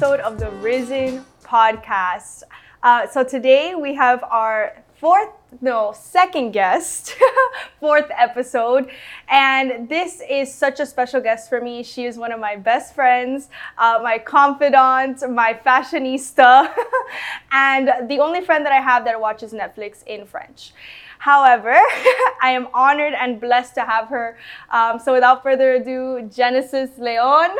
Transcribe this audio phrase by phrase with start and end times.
[0.00, 2.44] Episode of the Risen podcast.
[2.82, 5.28] Uh, so today we have our fourth,
[5.60, 7.14] no, second guest,
[7.80, 8.88] fourth episode.
[9.28, 11.82] And this is such a special guest for me.
[11.82, 16.72] She is one of my best friends, uh, my confidant, my fashionista,
[17.52, 20.72] and the only friend that I have that watches Netflix in French.
[21.20, 21.72] However,
[22.42, 24.38] I am honored and blessed to have her.
[24.70, 27.50] Um, so without further ado, Genesis Leon,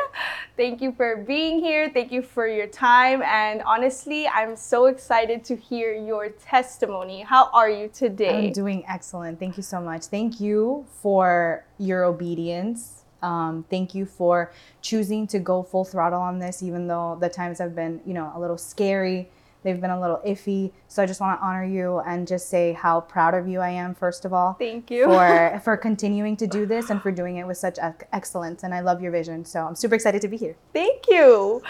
[0.57, 1.91] thank you for being here.
[1.91, 3.21] Thank you for your time.
[3.23, 7.21] And honestly, I'm so excited to hear your testimony.
[7.21, 8.47] How are you today?
[8.47, 9.39] I'm doing excellent.
[9.39, 10.07] Thank you so much.
[10.07, 13.05] Thank you for your obedience.
[13.23, 17.59] Um, thank you for choosing to go full throttle on this, even though the times
[17.59, 19.29] have been, you know, a little scary
[19.63, 20.73] They've been a little iffy.
[20.89, 23.71] So I just want to honor you and just say how proud of you I
[23.71, 24.55] am, first of all.
[24.55, 25.05] Thank you.
[25.05, 27.79] For, for continuing to do this and for doing it with such
[28.13, 28.63] excellence.
[28.63, 29.45] And I love your vision.
[29.45, 30.57] So I'm super excited to be here.
[30.73, 31.63] Thank you.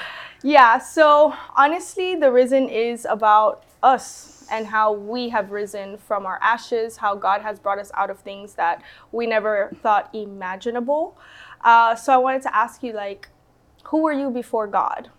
[0.42, 0.78] Yeah.
[0.78, 6.96] So honestly, the Risen is about us and how we have risen from our ashes,
[6.96, 8.82] how God has brought us out of things that
[9.12, 11.16] we never thought imaginable.
[11.62, 13.28] Uh, so I wanted to ask you, like,
[13.84, 15.10] who were you before God?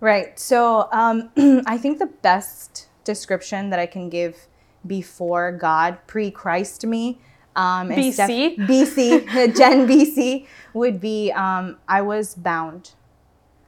[0.00, 0.38] Right.
[0.38, 1.30] So um,
[1.66, 4.48] I think the best description that I can give
[4.86, 7.20] before God, pre Christ me,
[7.54, 8.16] um, BC,
[8.56, 12.92] def- BC, Gen BC, would be um, I was bound.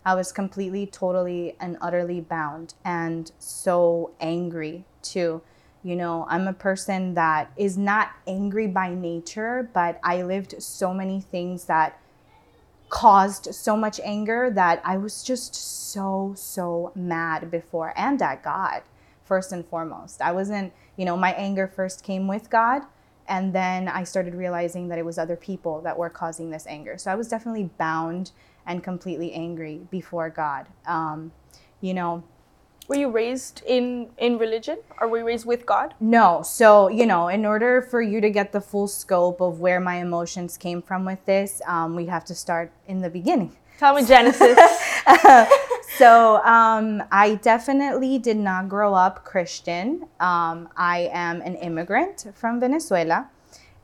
[0.05, 5.43] I was completely, totally, and utterly bound and so angry too.
[5.85, 10.95] You know, I'm a person that is not angry by nature, but I lived so
[10.95, 11.99] many things that
[12.93, 18.83] caused so much anger that I was just so, so mad before and at God,
[19.25, 20.21] first and foremost.
[20.21, 22.83] I wasn't, you know, my anger first came with God.
[23.27, 26.99] And then I started realizing that it was other people that were causing this anger.
[26.99, 28.33] So I was definitely bound
[28.67, 30.67] and completely angry before God.
[30.87, 31.33] Um,
[31.81, 32.23] you know,
[32.89, 34.79] were you raised in in religion?
[35.01, 35.95] Or were you raised with God?
[36.01, 36.43] No.
[36.43, 39.97] So you know, in order for you to get the full scope of where my
[39.97, 43.57] emotions came from with this, um, we have to start in the beginning.
[43.79, 44.57] Tell me Genesis.
[45.99, 50.07] so um, I definitely did not grow up Christian.
[50.21, 53.29] Um, I am an immigrant from Venezuela.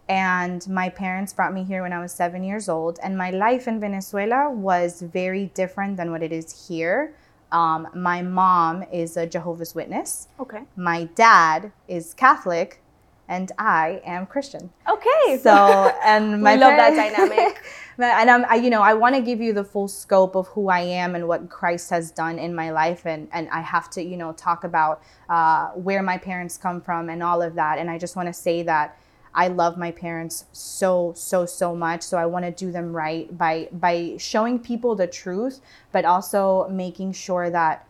[0.08, 2.98] And my parents brought me here when I was seven years old.
[3.02, 7.14] And my life in Venezuela was very different than what it is here.
[7.50, 10.28] Um, my mom is a Jehovah's Witness.
[10.38, 10.62] Okay.
[10.76, 12.80] My dad is Catholic,
[13.28, 14.70] and I am Christian.
[14.88, 15.38] Okay.
[15.38, 17.62] So, and my love that dynamic.
[17.98, 20.68] and I'm, I, you know, I want to give you the full scope of who
[20.68, 24.02] I am and what Christ has done in my life, and and I have to,
[24.02, 27.78] you know, talk about uh, where my parents come from and all of that.
[27.78, 28.98] And I just want to say that
[29.34, 32.02] I love my parents so so so much.
[32.02, 35.60] So I want to do them right by by showing people the truth
[35.92, 37.86] but also making sure that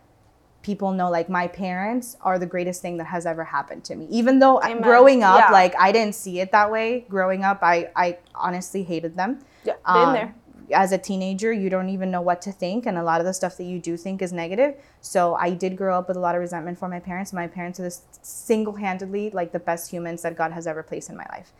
[0.61, 4.07] people know like my parents are the greatest thing that has ever happened to me.
[4.09, 4.81] Even though Amen.
[4.81, 5.51] growing up yeah.
[5.51, 7.05] like I didn't see it that way.
[7.09, 9.39] Growing up I I honestly hated them.
[9.63, 10.35] Yeah been um, there
[10.73, 13.33] as a teenager, you don't even know what to think, and a lot of the
[13.33, 14.75] stuff that you do think is negative.
[15.01, 17.33] So I did grow up with a lot of resentment for my parents.
[17.33, 17.91] My parents are
[18.21, 21.53] single-handedly like the best humans that God has ever placed in my life.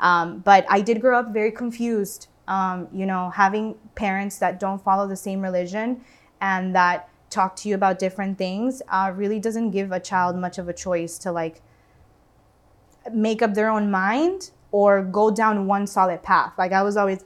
[0.00, 2.28] Um, but I did grow up very confused.
[2.48, 6.02] Um, you know, having parents that don't follow the same religion
[6.40, 10.58] and that talk to you about different things uh, really doesn't give a child much
[10.58, 11.62] of a choice to like
[13.12, 16.52] make up their own mind or go down one solid path.
[16.58, 17.24] Like I was always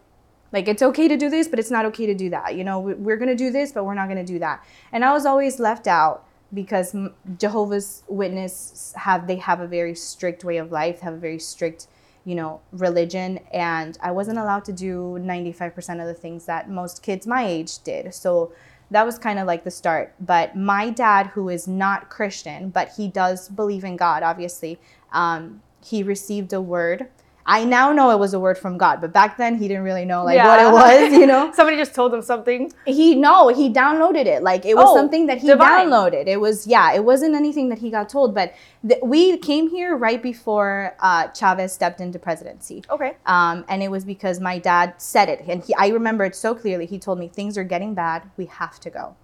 [0.53, 2.57] like it's okay to do this, but it's not okay to do that.
[2.57, 4.65] You know, we're going to do this, but we're not going to do that.
[4.93, 6.97] And I was always left out because
[7.39, 11.87] Jehovah's Witness have they have a very strict way of life, have a very strict,
[12.25, 17.03] you know, religion, and I wasn't allowed to do 95% of the things that most
[17.03, 18.15] kids my age did.
[18.15, 18.53] So
[18.91, 20.15] that was kind of like the start.
[20.19, 24.79] But my dad, who is not Christian, but he does believe in God, obviously,
[25.13, 27.09] um, he received a word
[27.49, 30.05] I now know it was a word from God, but back then he didn't really
[30.05, 30.47] know like yeah.
[30.47, 31.51] what it was, you know.
[31.55, 32.71] Somebody just told him something.
[32.85, 34.43] He no, he downloaded it.
[34.43, 35.89] Like it was oh, something that he divine.
[35.89, 36.27] downloaded.
[36.27, 38.53] It was yeah, it wasn't anything that he got told, but
[38.87, 42.85] th- we came here right before uh, Chavez stepped into presidency.
[42.91, 43.17] Okay.
[43.25, 46.55] Um, and it was because my dad said it, and he I remember it so
[46.55, 46.85] clearly.
[46.85, 48.31] He told me things are getting bad.
[48.37, 49.17] We have to go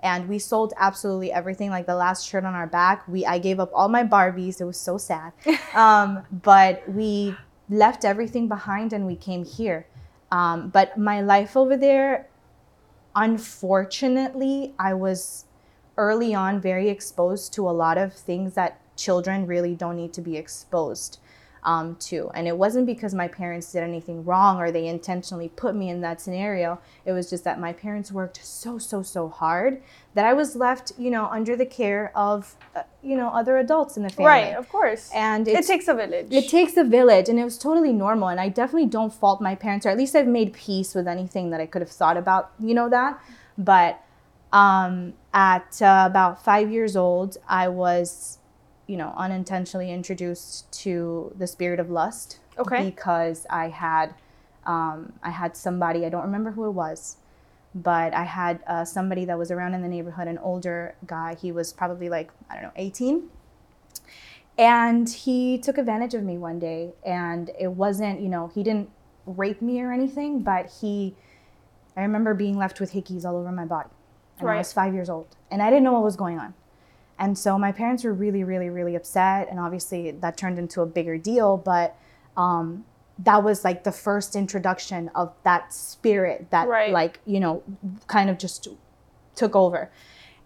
[0.00, 3.58] and we sold absolutely everything like the last shirt on our back we i gave
[3.58, 5.32] up all my barbies it was so sad
[5.74, 7.34] um, but we
[7.68, 9.86] left everything behind and we came here.
[10.30, 12.28] Um, but my life over there,
[13.14, 15.46] unfortunately, I was
[15.96, 20.20] early on very exposed to a lot of things that children really don't need to
[20.20, 21.18] be exposed.
[21.64, 22.30] Um, too.
[22.34, 26.00] And it wasn't because my parents did anything wrong or they intentionally put me in
[26.02, 26.80] that scenario.
[27.04, 29.82] It was just that my parents worked so, so, so hard
[30.14, 33.96] that I was left, you know, under the care of, uh, you know, other adults
[33.96, 34.26] in the family.
[34.26, 35.10] Right, of course.
[35.14, 36.28] And it takes a village.
[36.32, 38.28] it takes a village, and it was totally normal.
[38.28, 41.50] And I definitely don't fault my parents, or at least I've made peace with anything
[41.50, 43.20] that I could have thought about, you know, that.
[43.56, 44.02] But
[44.52, 48.37] um, at uh, about five years old, I was,
[48.88, 52.40] you know, unintentionally introduced to the spirit of lust.
[52.58, 52.84] Okay.
[52.84, 54.14] Because I had,
[54.66, 57.18] um, I had somebody I don't remember who it was,
[57.74, 61.36] but I had uh, somebody that was around in the neighborhood, an older guy.
[61.40, 63.28] He was probably like I don't know, eighteen.
[64.56, 68.90] And he took advantage of me one day, and it wasn't, you know, he didn't
[69.24, 71.14] rape me or anything, but he,
[71.96, 73.90] I remember being left with hickeys all over my body.
[74.40, 76.54] And I was five years old, and I didn't know what was going on.
[77.18, 80.86] And so my parents were really, really, really upset, and obviously that turned into a
[80.86, 81.56] bigger deal.
[81.56, 81.96] But
[82.36, 82.84] um,
[83.18, 86.92] that was like the first introduction of that spirit that, Right.
[86.92, 87.62] like, you know,
[88.06, 88.68] kind of just
[89.34, 89.90] took over.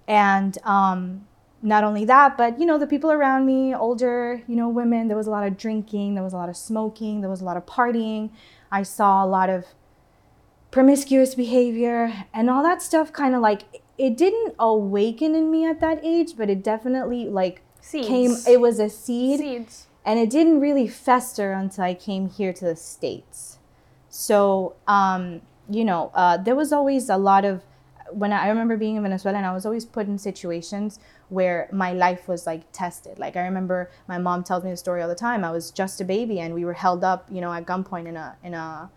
[0.09, 1.27] And um,
[1.61, 5.17] not only that, but you know, the people around me, older, you know, women, there
[5.17, 7.57] was a lot of drinking, there was a lot of smoking, there was a lot
[7.57, 8.31] of partying.
[8.71, 9.67] I saw a lot of
[10.71, 15.81] promiscuous behavior and all that stuff kind of like it didn't awaken in me at
[15.81, 18.09] that age, but it definitely like Seeds.
[18.09, 19.87] came it was a seed Seeds.
[20.05, 23.59] and it didn't really fester until I came here to the States.
[24.09, 27.63] So, um, you know, uh, there was always a lot of,
[28.11, 30.99] when I, I remember being in Venezuela and I was always put in situations
[31.29, 33.19] where my life was like tested.
[33.19, 35.45] Like, I remember my mom tells me the story all the time.
[35.45, 38.17] I was just a baby and we were held up, you know, at gunpoint in
[38.17, 38.91] a, in a,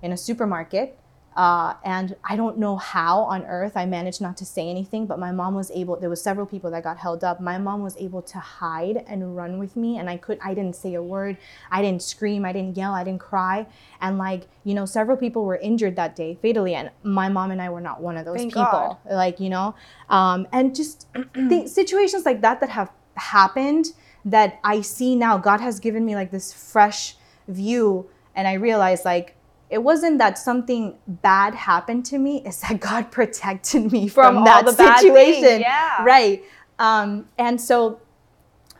[0.00, 0.98] in a supermarket.
[1.36, 5.18] Uh, and I don't know how on earth I managed not to say anything, but
[5.18, 5.96] my mom was able.
[5.96, 7.42] There was several people that got held up.
[7.42, 10.38] My mom was able to hide and run with me, and I could.
[10.42, 11.36] I didn't say a word.
[11.70, 12.46] I didn't scream.
[12.46, 12.94] I didn't yell.
[12.94, 13.66] I didn't cry.
[14.00, 17.60] And like you know, several people were injured that day fatally, and my mom and
[17.60, 18.98] I were not one of those Thank people.
[19.08, 19.74] Like you know,
[20.08, 23.88] um, and just th- situations like that that have happened
[24.24, 25.36] that I see now.
[25.36, 27.16] God has given me like this fresh
[27.46, 29.35] view, and I realize like
[29.68, 34.36] it wasn't that something bad happened to me it's that god protected me From from,
[34.38, 35.60] all that the situation.
[35.60, 36.02] yeah.
[36.04, 36.42] right.
[36.78, 38.00] Um, and so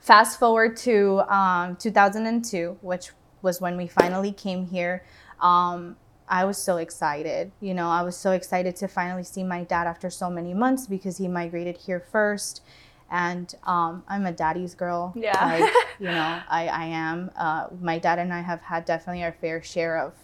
[0.01, 3.11] fast forward to um, 2002 which
[3.43, 5.05] was when we finally came here.
[5.41, 5.97] Um,
[6.29, 9.87] i was so excited you know i was so excited to finally see my dad
[9.87, 12.63] after so many months because he migrated here first.
[13.11, 15.13] And um, i'm a daddy's girl.
[15.17, 15.45] Yeah.
[15.47, 17.31] like, you know i, I am.
[17.37, 20.15] Uh, my dad and i have had definitely our fair share of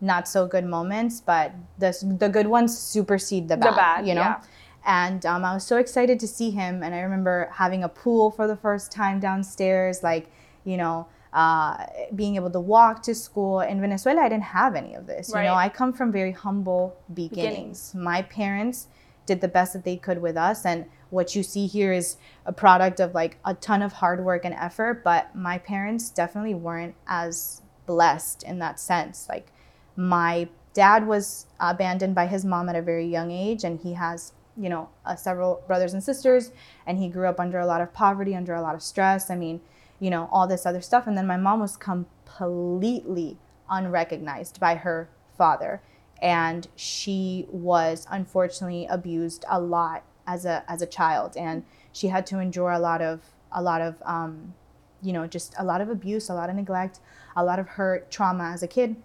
[0.00, 3.76] not so good moments, but the the good ones supersede the bad.
[3.76, 4.22] bad, you know.
[4.22, 4.42] yeah.
[4.86, 8.30] And um, I was so excited to see him, and I remember having a pool
[8.30, 10.30] for the first time downstairs, like
[10.64, 13.60] you know, uh, being able to walk to school.
[13.60, 15.28] In Venezuela, I didn't have any of this.
[15.28, 17.94] You know, I come from very humble beginnings.
[17.94, 18.88] My parents
[19.26, 22.52] did the best that they could with us, and what you see here is a
[22.52, 25.04] product of like a ton of hard work and effort.
[25.04, 29.26] But my parents definitely weren't as blessed in that sense.
[29.28, 29.52] Like
[29.96, 34.32] my dad was abandoned by his mom at a very young age and he has
[34.56, 36.52] you know uh, several brothers and sisters
[36.86, 39.36] and he grew up under a lot of poverty under a lot of stress i
[39.36, 39.60] mean
[39.98, 43.36] you know all this other stuff and then my mom was completely
[43.68, 45.80] unrecognized by her father
[46.20, 52.26] and she was unfortunately abused a lot as a as a child and she had
[52.26, 53.20] to endure a lot of
[53.52, 54.54] a lot of um,
[55.02, 57.00] you know just a lot of abuse a lot of neglect
[57.36, 58.96] a lot of hurt trauma as a kid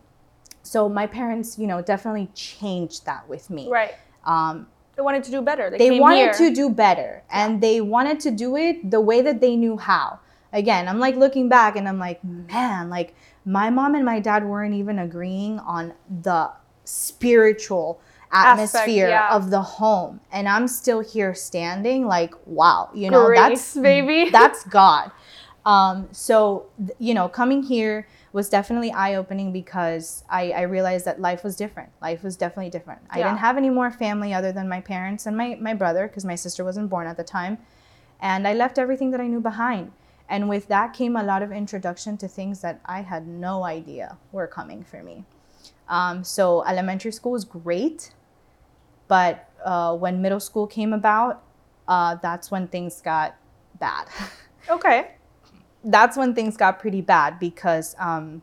[0.66, 3.94] so my parents you know definitely changed that with me Right.
[4.26, 5.70] um, They wanted to do better.
[5.70, 6.34] They, they came wanted here.
[6.34, 10.20] to do better and they wanted to do it the way that they knew how
[10.54, 13.14] again i'm like looking back and i'm like man like
[13.46, 15.94] my mom and my dad weren't even agreeing on
[16.24, 16.50] the
[17.10, 18.00] spiritual
[18.32, 19.36] Aspect, atmosphere yeah.
[19.36, 24.30] of the home and i'm still here standing like wow you know Grace, that's baby.
[24.30, 25.12] that's god
[25.66, 26.68] um, so
[27.00, 31.90] you know coming here was definitely eye-opening because I, I realized that life was different.
[32.02, 33.00] Life was definitely different.
[33.04, 33.14] Yeah.
[33.14, 36.26] i didn't have any more family other than my parents and my, my brother because
[36.26, 37.58] my sister wasn't born at the time.
[38.20, 39.94] And i left everything that i knew behind.
[40.28, 44.18] And with that came a lot of introduction to things that i had no idea
[44.34, 45.24] were coming for me.
[45.88, 48.12] Um, so elementary school was great
[49.08, 51.44] but uh, when middle school came about
[51.88, 53.38] uh, that's when things got
[53.80, 54.08] bad.
[54.68, 55.12] Okay.
[55.86, 58.42] That's when things got pretty bad because um,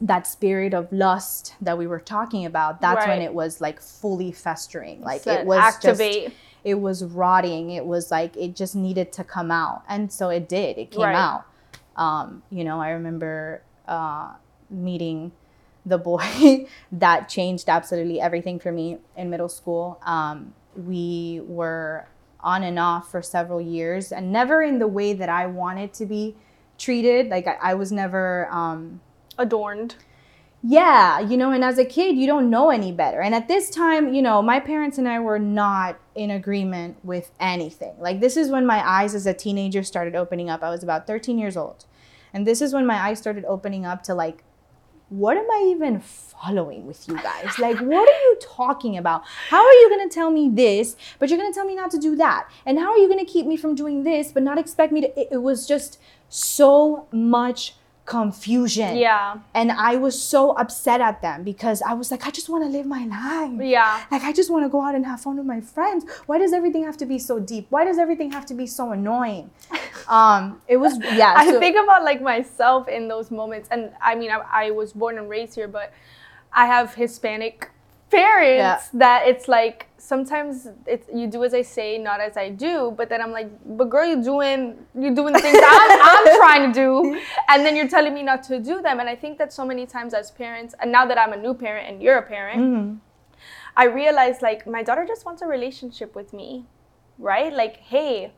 [0.00, 4.32] that spirit of lust that we were talking about that's when it was like fully
[4.32, 5.00] festering.
[5.02, 6.24] Like Said it was activate.
[6.24, 7.70] just it was rotting.
[7.70, 9.82] It was like it just needed to come out.
[9.88, 10.78] And so it did.
[10.78, 11.14] It came Right.
[11.14, 11.44] out.
[11.96, 14.32] Um, you know, I remember uh,
[14.70, 15.32] meeting
[15.84, 20.00] the boy that changed absolutely everything for me in middle school.
[20.04, 22.06] Um, we were
[22.40, 26.06] on and off for several years and never in the way that I wanted to
[26.06, 26.34] be
[26.78, 27.28] treated.
[27.28, 29.00] Like I, I was never um,
[29.38, 29.96] adorned.
[30.64, 33.20] Yeah, you know, and as a kid, you don't know any better.
[33.20, 37.32] And at this time, you know, my parents and I were not in agreement with
[37.40, 37.94] anything.
[37.98, 40.62] Like, this is when my eyes as a teenager started opening up.
[40.62, 41.86] I was about 13 years old.
[42.32, 44.44] And this is when my eyes started opening up to, like,
[45.12, 47.58] what am I even following with you guys?
[47.58, 49.22] Like, what are you talking about?
[49.50, 52.16] How are you gonna tell me this, but you're gonna tell me not to do
[52.16, 52.48] that?
[52.64, 55.20] And how are you gonna keep me from doing this, but not expect me to?
[55.20, 55.98] It, it was just
[56.30, 58.96] so much confusion.
[58.96, 59.36] Yeah.
[59.54, 62.68] And I was so upset at them because I was like, I just want to
[62.68, 63.60] live my life.
[63.60, 64.04] Yeah.
[64.10, 66.04] Like, I just want to go out and have fun with my friends.
[66.26, 67.66] Why does everything have to be so deep?
[67.70, 69.50] Why does everything have to be so annoying?
[70.08, 71.32] Um, it was, yeah.
[71.36, 74.92] I so- think about like myself in those moments, and I mean, I, I was
[74.92, 75.92] born and raised here, but
[76.52, 77.70] I have Hispanic
[78.20, 78.98] parents Yeah.
[79.04, 80.52] that it's like sometimes
[80.86, 82.92] it's you do as I say, not as I do.
[82.98, 84.60] But then I'm like, but girl, you're doing
[85.02, 86.88] you're doing the things I'm, I'm trying to do,
[87.50, 88.96] and then you're telling me not to do them.
[89.00, 91.54] And I think that so many times as parents, and now that I'm a new
[91.54, 92.98] parent and you're a parent, Mhm.
[93.82, 96.66] I realize like my daughter just wants a relationship with me,
[97.18, 97.52] right?
[97.62, 98.32] Like, hey,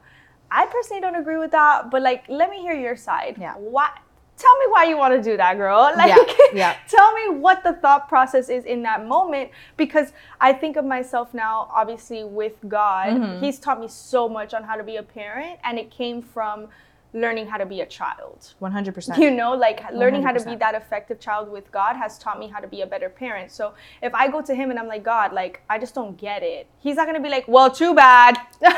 [0.50, 3.34] I personally don't agree with that, but like, let me hear your side.
[3.40, 3.54] Yeah.
[3.76, 3.90] Why?
[4.36, 5.92] Tell me why you want to do that, girl.
[5.96, 6.12] Like,
[6.52, 6.76] yeah.
[6.88, 11.32] tell me what the thought process is in that moment because I think of myself
[11.34, 13.08] now, obviously with God.
[13.08, 13.40] Mhm.
[13.40, 16.68] He's taught me so much on how to be a parent, and it came from
[17.16, 18.54] learning how to be a child.
[18.60, 19.18] 100%.
[19.18, 22.48] You know, like learning how to be that effective child with God has taught me
[22.48, 23.52] how to be a better parent.
[23.52, 26.42] So if I go to Him and I'm like, God, like, I just don't get
[26.42, 28.36] it, He's not gonna be like, well, too bad.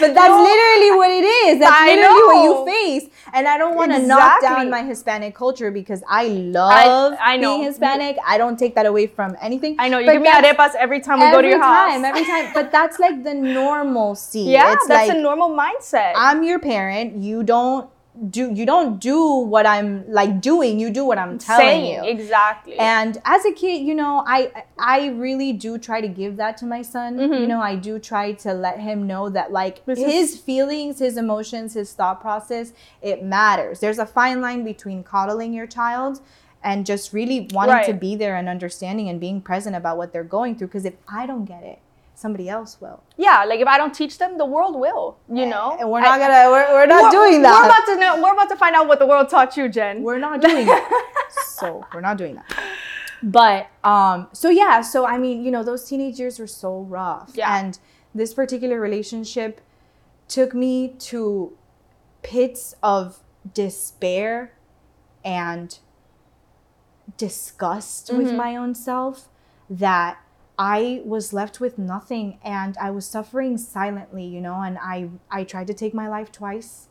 [0.00, 0.42] But that's No.
[0.42, 1.58] literally what it is.
[1.58, 3.10] That's I literally what you face.
[3.32, 7.56] And I don't want to knock down my Hispanic culture because I love I know.
[7.56, 8.16] being Hispanic.
[8.26, 9.76] I don't take that away from anything.
[9.78, 11.90] I know you But give me arepas every time we go to every your house.
[11.92, 12.50] Every time, every time.
[12.54, 14.40] But that's like the normalcy.
[14.56, 16.12] yeah, it's that's like a normal mindset.
[16.16, 17.16] I'm your parent.
[17.16, 17.90] You don't
[18.30, 19.22] do you don't do
[19.54, 20.80] what I'm like doing.
[20.80, 22.10] You do what I'm telling Saying you.
[22.10, 22.76] exactly.
[22.78, 26.66] And as a kid, you know, I I really do try to give that to
[26.66, 27.16] my son.
[27.16, 27.40] Mhm.
[27.40, 30.98] You know, I do try to let him know that like This his is- feelings,
[30.98, 32.72] his emotions, his thought process,
[33.02, 33.80] it matters.
[33.80, 36.20] There's a fine line between coddling your child
[36.64, 40.24] and just really wanting to be there and understanding and being present about what they're
[40.24, 41.78] going through because if I don't get it,
[42.18, 43.00] somebody else will.
[43.16, 45.18] yeah, like if I don't teach them, the world will.
[45.32, 47.54] You know, And we're I- not gonna we're, we're not we're- doing that.
[47.60, 48.22] We're about to know.
[48.22, 50.02] We're about to find out what the world taught you, Jen.
[50.02, 50.84] We're not doing that.
[51.58, 52.46] so we're not doing that.
[53.22, 57.32] But um, so yeah, so I mean, you know, those teenage years were so rough.
[57.34, 57.56] Yeah.
[57.58, 57.78] And
[58.14, 59.60] this particular relationship
[60.28, 61.56] took me to
[62.22, 63.20] pits of
[63.54, 64.52] despair
[65.24, 65.78] and
[67.16, 68.36] disgust with Mhm.
[68.36, 69.28] my own self
[69.70, 70.18] that
[70.58, 75.44] I was left with nothing and I was suffering silently, you know, and I I
[75.44, 76.88] tried to take my life twice.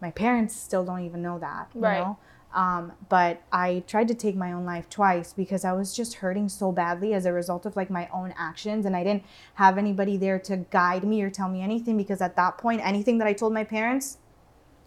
[0.00, 1.98] My parents still don't even know that, you Right.
[2.00, 2.18] know.
[2.54, 6.48] Um, but I tried to take my own life twice because I was just hurting
[6.48, 10.16] so badly as a result of like my own actions and I didn't have anybody
[10.16, 13.34] there to guide me or tell me anything because at that point anything that I
[13.34, 14.18] told my parents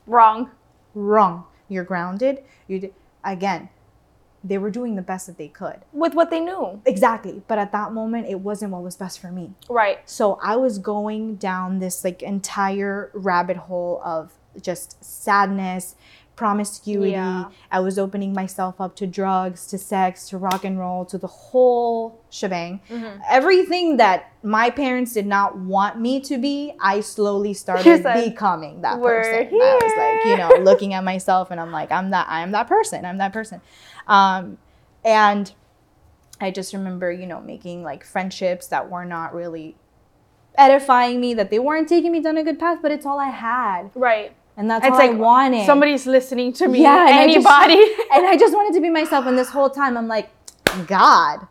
[0.08, 0.50] Wrong.
[0.96, 1.46] wrong.
[1.70, 2.44] You're grounded.
[2.68, 2.92] You
[3.24, 3.70] again.
[4.44, 5.82] They were doing the best that they could.
[5.94, 6.82] With what they knew.
[6.86, 7.44] Exactly.
[7.48, 9.52] But at that moment, it wasn't what was best for me.
[9.70, 10.00] Right.
[10.10, 15.96] So I was going down this like entire rabbit hole of just sadness,
[16.36, 17.12] promiscuity.
[17.12, 17.50] Yeah.
[17.72, 21.28] I was opening myself up to drugs, to sex, to rock and roll, to the
[21.28, 22.82] whole shebang.
[22.90, 23.20] Mhm.
[23.30, 29.00] Everything that my parents did not want me to be, I slowly started becoming that
[29.00, 29.62] "We're person.
[29.62, 32.52] I was like, you know, looking at myself and I'm like, I'm that I am
[32.54, 33.06] that person.
[33.06, 33.62] I'm that person.
[34.08, 34.58] Um,
[35.04, 35.52] and
[36.40, 39.76] I just remember, you know, making like friendships that were not really
[40.56, 43.30] edifying me, that they weren't taking me down a good path, but it's all I
[43.30, 43.92] had.
[43.96, 44.36] Right.
[44.58, 45.66] And that's It's all I wanted.
[45.66, 46.82] Somebody's listening to me.
[46.82, 47.82] Yeah, and I just- Anybody.
[48.14, 49.26] and I just wanted to be myself.
[49.26, 50.30] And this whole time I'm like,
[50.88, 51.48] God,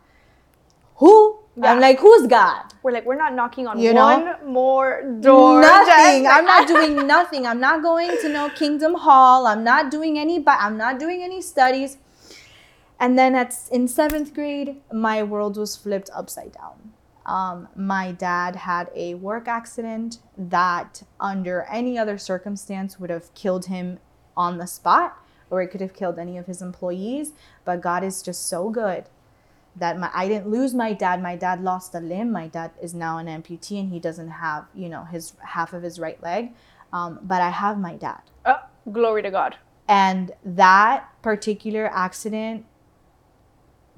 [0.95, 1.39] who?
[1.55, 1.73] Yeah.
[1.73, 2.63] I'm like, who's God?
[2.83, 4.05] we're like, we're not knocking on You know?
[4.05, 5.61] one more door.
[5.61, 6.25] nothing.
[6.25, 7.45] I'm not doing nothing.
[7.45, 9.45] I'm not going to no Kingdom Hall.
[9.45, 10.39] I'm not doing any.
[10.39, 11.97] But I'm not doing any studies.
[13.01, 16.93] And then at in seventh grade, my world was flipped upside down.
[17.25, 23.65] Um, my dad had a work accident that, under any other circumstance, would have killed
[23.65, 23.99] him
[24.37, 25.17] on the spot,
[25.49, 27.33] or it could have killed any of his employees.
[27.65, 29.05] But God is just so good
[29.75, 31.21] that my I didn't lose my dad.
[31.23, 32.31] My dad lost a limb.
[32.31, 35.81] My dad is now an amputee and he doesn't have, you know, his half of
[35.83, 36.53] his right leg.
[36.93, 38.21] Um, but I have my dad.
[38.45, 38.59] Oh,
[38.91, 39.55] Glory to God.
[39.87, 42.65] and that particular accident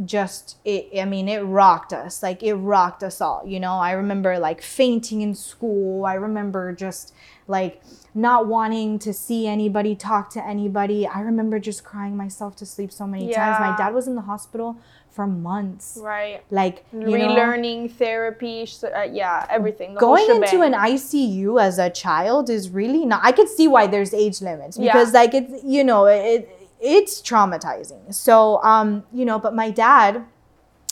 [0.05, 3.91] just it i mean it rocked us like it rocked us all you know i
[3.91, 7.13] remember like fainting in school i remember just
[7.47, 7.81] like
[8.15, 12.91] not wanting to see anybody talk to anybody i remember just crying myself to sleep
[12.91, 14.77] so many times my dad was in the hospital
[15.09, 16.41] for months Right.
[16.49, 18.65] like you know, Relearning therapy.
[18.65, 19.93] So, uh, yeah, everything.
[19.93, 20.73] The going into an.
[20.73, 23.21] ICU as a child is really not.
[23.23, 24.91] I could see why there's age limits Yeah.
[24.91, 26.49] because like it's you know it
[26.83, 28.13] it's traumatizing.
[28.13, 30.25] So um you know, but my dad,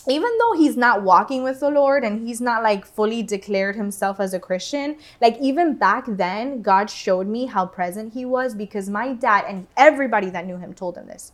[0.08, 4.18] even though he's not walking with the Lord and he's not like fully declared himself
[4.18, 8.88] as a Christian, like even back then, God showed me how present he was because
[8.88, 11.32] my dad and everybody that knew him told him this.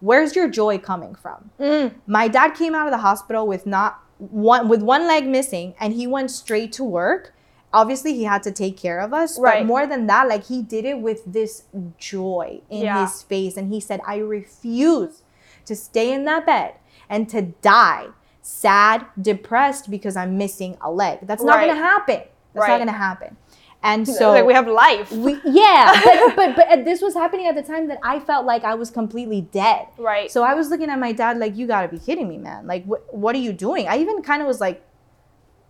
[0.00, 1.50] Where's your joy coming from?
[1.60, 5.74] Mm, my dad came out of the hospital with not one with one leg missing
[5.80, 7.34] and he went straight to work
[7.72, 9.60] obviously he had to take care of us Right.
[9.60, 11.64] but more than that like he did it with this
[11.98, 13.02] joy in Yeah.
[13.06, 15.22] his face and he said i refuse
[15.66, 16.74] to stay in that bed
[17.08, 18.08] and to die
[18.42, 21.68] sad depressed because i'm missing a leg that's not Right.
[21.68, 22.22] gonna happen
[22.54, 22.68] that's Right.
[22.70, 23.36] not gonna happen
[23.84, 25.10] and so like we have life.
[25.12, 26.00] we, yeah
[26.36, 28.90] but, but but this was happening at the time that i felt like i was
[28.90, 30.30] completely dead right.
[30.30, 32.66] so I was looking at my dad like, you gotta be kidding me, man.
[32.66, 33.88] Like, what, what are you doing?
[33.88, 34.84] I even kind of was like,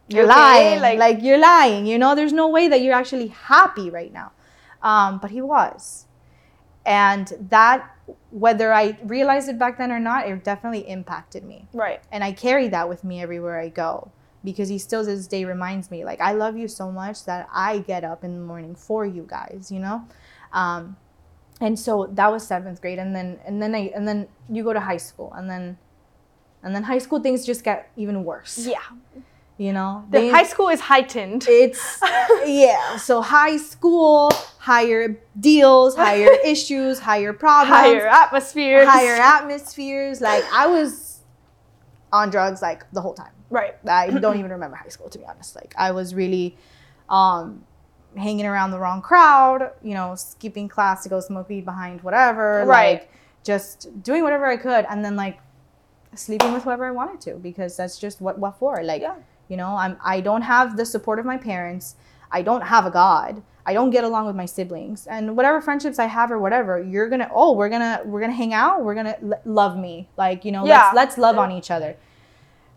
[0.08, 0.34] you're okay?
[0.34, 0.80] lying.
[0.80, 1.86] Like- Like, you're lying.
[1.86, 4.32] You know, there's no way that you're actually happy right now.
[4.82, 6.06] Um, but he was.
[6.84, 7.88] And that,
[8.30, 11.68] whether I realized it back then or not, it definitely impacted me.
[11.72, 12.00] right.
[12.10, 14.10] And I carry that with me everywhere I go
[14.44, 17.48] because he still to this day reminds me, like, I love you so much that
[17.52, 20.02] I get up in the morning for you guys, you know?
[20.52, 20.96] Um,
[21.60, 24.72] and so that was seventh grade and then and then I and then you go
[24.72, 25.78] to high school and then
[26.64, 28.58] and then high school things just get even worse.
[28.66, 28.80] Yeah.
[29.58, 30.04] You know?
[30.10, 31.46] The They- high school is heightened.
[31.48, 32.00] it's
[32.44, 32.96] yeah.
[32.96, 38.88] So high school, higher deals, higher issues, higher problems, higher atmospheres.
[38.88, 40.20] higher atmospheres.
[40.20, 41.20] Like I was
[42.12, 43.32] on drugs like the whole time.
[43.50, 43.74] Right.
[43.86, 45.54] I don't even remember high school to be honest.
[45.54, 46.56] Like I was really
[47.08, 47.64] um
[48.16, 52.64] hanging around the wrong crowd, you know, skipping class to go smoke weed behind whatever,
[52.66, 52.92] Right.
[53.00, 53.12] like
[53.44, 55.38] just doing whatever I could and then like
[56.14, 58.82] sleeping with whoever I wanted to because that's just what what for.
[58.82, 59.14] Like Yeah.
[59.52, 61.86] You know, I'm I don't have the support of my parents.
[62.38, 63.42] I don't have a god.
[63.70, 65.06] I don't get along with my siblings.
[65.06, 68.22] And whatever friendships I have or whatever, you're going to oh, we're going to we're
[68.24, 68.82] going to hang out.
[68.84, 69.94] We're going to l- love me.
[70.16, 70.84] Like, you know, Yeah.
[70.86, 71.92] let's let's love on each other.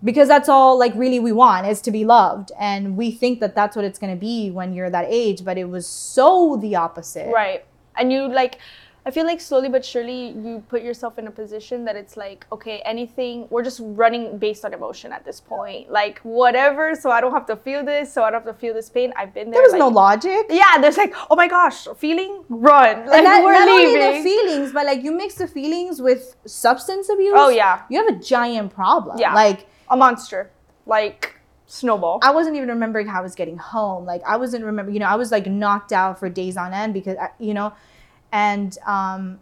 [0.03, 2.51] Because that's all like really we want is to be loved.
[2.59, 5.57] And we think that that's what it's going to be when you're that age, but
[5.57, 7.31] it was so the opposite.
[7.43, 7.65] Right.
[7.97, 8.59] And you like
[9.07, 12.47] I feel like slowly but surely you put yourself in a position that it's like,
[12.51, 15.91] okay, anything, we're just running based on emotion at this point.
[15.91, 18.73] Like, whatever, so I don't have to feel this, so I don't have to feel
[18.73, 19.13] this pain.
[19.15, 19.59] I've been there.
[19.59, 20.47] There was like, no logic.
[20.49, 23.05] Yeah, there's like, oh my gosh, feeling, run.
[23.05, 24.01] Like, and not, we're not leaving.
[24.01, 27.33] only the feelings, but like you mix the feelings with substance abuse.
[27.35, 27.83] Oh, yeah.
[27.89, 29.19] You have a giant problem.
[29.19, 29.35] Yeah.
[29.35, 30.49] Like a monster.
[30.87, 31.35] Like,
[31.67, 32.19] snowball.
[32.23, 34.05] I wasn't even remembering how I was getting home.
[34.05, 36.93] Like I wasn't remember, you know, I was like knocked out for days on end
[36.93, 37.73] because I, you know,
[38.31, 39.39] and um,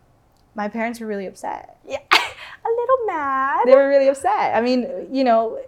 [0.56, 1.78] my parents were really upset.
[1.88, 1.98] yeah.
[2.12, 3.62] a little mad.
[3.66, 4.56] They were really upset.
[4.56, 5.60] I mean, you know,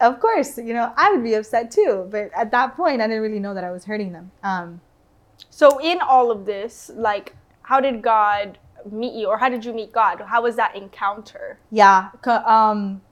[0.00, 2.08] of course, you know, I would be upset too.
[2.10, 4.30] But at that point, I didn't really know that I was hurting them.
[4.42, 4.80] Um,
[5.50, 8.58] So in all of this, like, how did God
[8.90, 10.20] meet you, or how did you meet God?
[10.26, 11.58] How was that encounter?
[11.70, 12.08] yeah.
[12.26, 13.02] Um,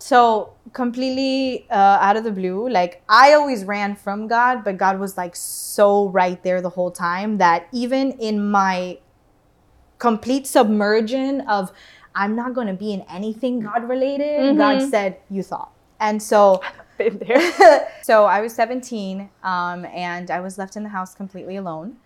[0.00, 4.98] so completely uh, out of the blue, like I always ran from God, but God
[4.98, 8.98] was like so right there the whole time that even in my
[9.98, 11.72] complete submersion of
[12.14, 14.90] I'm not going to be in anything God related, God Mhm.
[14.90, 16.60] said, "You thought." And so
[16.98, 17.88] Been there.
[18.02, 21.96] so I was 17 um, and I was left in the house completely alone.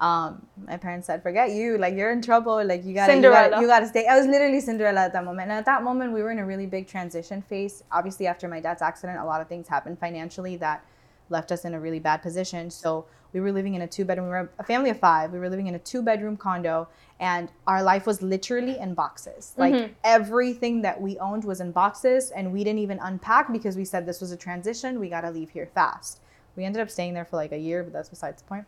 [0.00, 1.76] Um, my parents said, "Forget you!
[1.76, 2.64] Like you're in trouble!
[2.64, 5.50] Like you gotta, you gotta, you gotta stay." I was literally Cinderella at that moment,
[5.50, 7.84] and at that moment, we were in a really big transition phase.
[7.92, 10.82] Obviously, after my dad's accident, a lot of things happened financially that
[11.28, 12.70] left us in a really bad position.
[12.70, 14.26] So we were living in a two bedroom.
[14.26, 15.32] We were a family of five.
[15.32, 16.88] We were living in a two bedroom condo,
[17.20, 19.52] and our life was literally in boxes.
[19.58, 19.90] Like Mhm.
[20.02, 24.06] everything that we owned was in boxes, and we didn't even unpack because we said
[24.06, 24.98] this was a transition.
[24.98, 26.20] We gotta leave here fast.
[26.56, 28.64] We ended up staying there for like a year, but that's besides the point.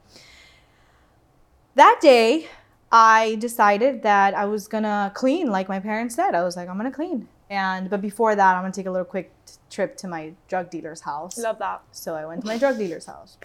[1.74, 2.48] That day,
[2.90, 6.35] I decided that I was gonna clean, like my parents said.
[6.35, 7.28] I was like, I'm gonna clean.
[7.48, 10.70] And but before that, I'm gonna take a little quick t- trip to my drug
[10.70, 11.38] dealer's house.
[11.38, 11.82] Love that.
[11.92, 13.38] So I went to my drug dealer's house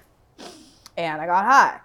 [0.98, 1.80] and I got high.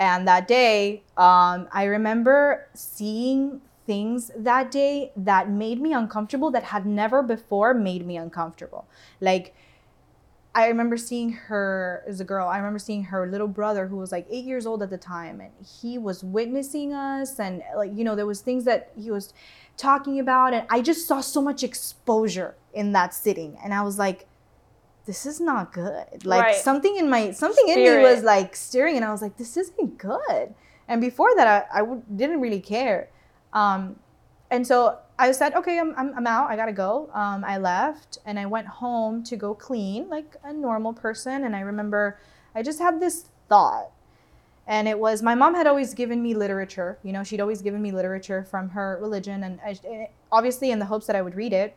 [0.00, 6.64] And that day, um, I remember seeing things that day that made me uncomfortable that
[6.64, 8.86] had never before made me uncomfortable.
[9.20, 9.54] Like,
[10.58, 12.48] I remember seeing her as a girl.
[12.48, 15.40] I remember seeing her little brother who was like eight years old at the time,
[15.40, 19.32] and he was witnessing us, and like you know, there was things that he was
[19.76, 24.00] talking about, and I just saw so much exposure in that sitting, and I was
[24.00, 24.26] like,
[25.06, 26.26] this is not good.
[26.26, 26.54] Like Right.
[26.56, 29.96] something in my something in me was like stirring, and I was like, this isn't
[29.96, 30.54] good.
[30.88, 33.10] And before that, I, I w- didn't really care.
[33.52, 34.00] Um,
[34.50, 36.48] and so I said, okay, I'm, I'm, I'm out.
[36.48, 37.10] I gotta go.
[37.12, 41.44] Um, I left and I went home to go clean like a normal person.
[41.44, 42.18] And I remember
[42.54, 43.90] I just had this thought.
[44.66, 46.98] And it was my mom had always given me literature.
[47.02, 49.42] You know, she'd always given me literature from her religion.
[49.42, 51.74] And I, eh, obviously, in the hopes that I would read it,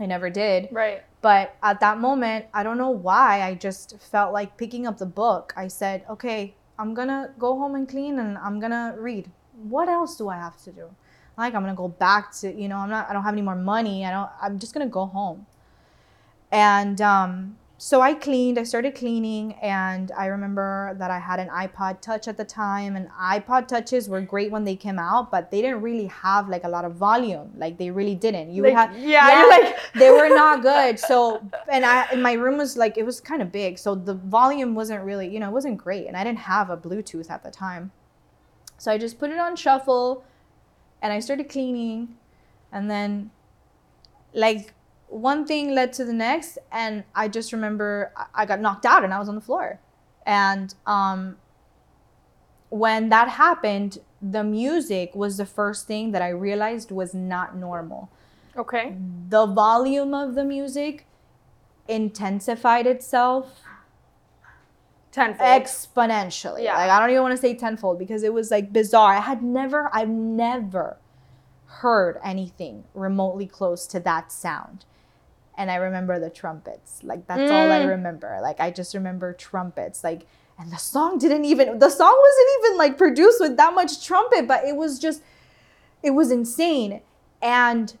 [0.00, 0.68] I never did.
[0.72, 1.02] Right.
[1.22, 5.06] But at that moment, I don't know why, I just felt like picking up the
[5.06, 5.52] book.
[5.56, 9.30] I said, okay, I'm gonna go home and clean and I'm gonna read.
[9.62, 10.90] What else do I have to do?
[11.38, 13.56] Like, I'm gonna go back to, you know, I'm not, I don't have any more
[13.56, 14.04] money.
[14.04, 15.46] I don't, I'm just gonna go home.
[16.52, 21.48] And um, so I cleaned, I started cleaning, and I remember that I had an
[21.48, 25.50] iPod Touch at the time, and iPod Touches were great when they came out, but
[25.50, 27.52] they didn't really have like a lot of volume.
[27.56, 28.50] Like, they really didn't.
[28.52, 30.98] You would Like, have, yeah, you're like- they were not good.
[30.98, 33.78] So, and I, and my room was like, it was kind of big.
[33.78, 36.06] So the volume wasn't really, you know, it wasn't great.
[36.06, 37.92] And I didn't have a Bluetooth at the time.
[38.76, 40.24] So I just put it on shuffle
[41.02, 42.16] and I started cleaning.
[42.72, 43.30] And then,
[44.32, 44.74] like,
[45.08, 46.58] one thing led to the next.
[46.70, 49.80] And I just remember I- got knocked out and I was on the floor.
[50.26, 51.36] And um,
[52.68, 58.10] when that happened, the music was the first thing that I realized was not normal
[58.56, 58.94] Okay.
[59.28, 61.06] the volume of the music
[61.88, 63.62] intensified itself
[65.12, 65.48] Tenfold.
[65.48, 66.62] exponentially.
[66.64, 66.76] Yeah.
[66.76, 69.14] Like I don't even want to say tenfold because it was like bizarre.
[69.14, 70.96] I had never, I've never
[71.66, 74.84] heard anything remotely close to that sound.
[75.56, 77.00] And I remember the trumpets.
[77.02, 77.88] Like that's all I Mm.
[77.88, 78.38] remember.
[78.40, 80.02] Like I just remember trumpets.
[80.04, 80.26] Like
[80.58, 84.46] and the song didn't even the song wasn't even like produced with that much trumpet,
[84.46, 85.22] but it was just
[86.02, 87.02] it was insane.
[87.42, 87.96] And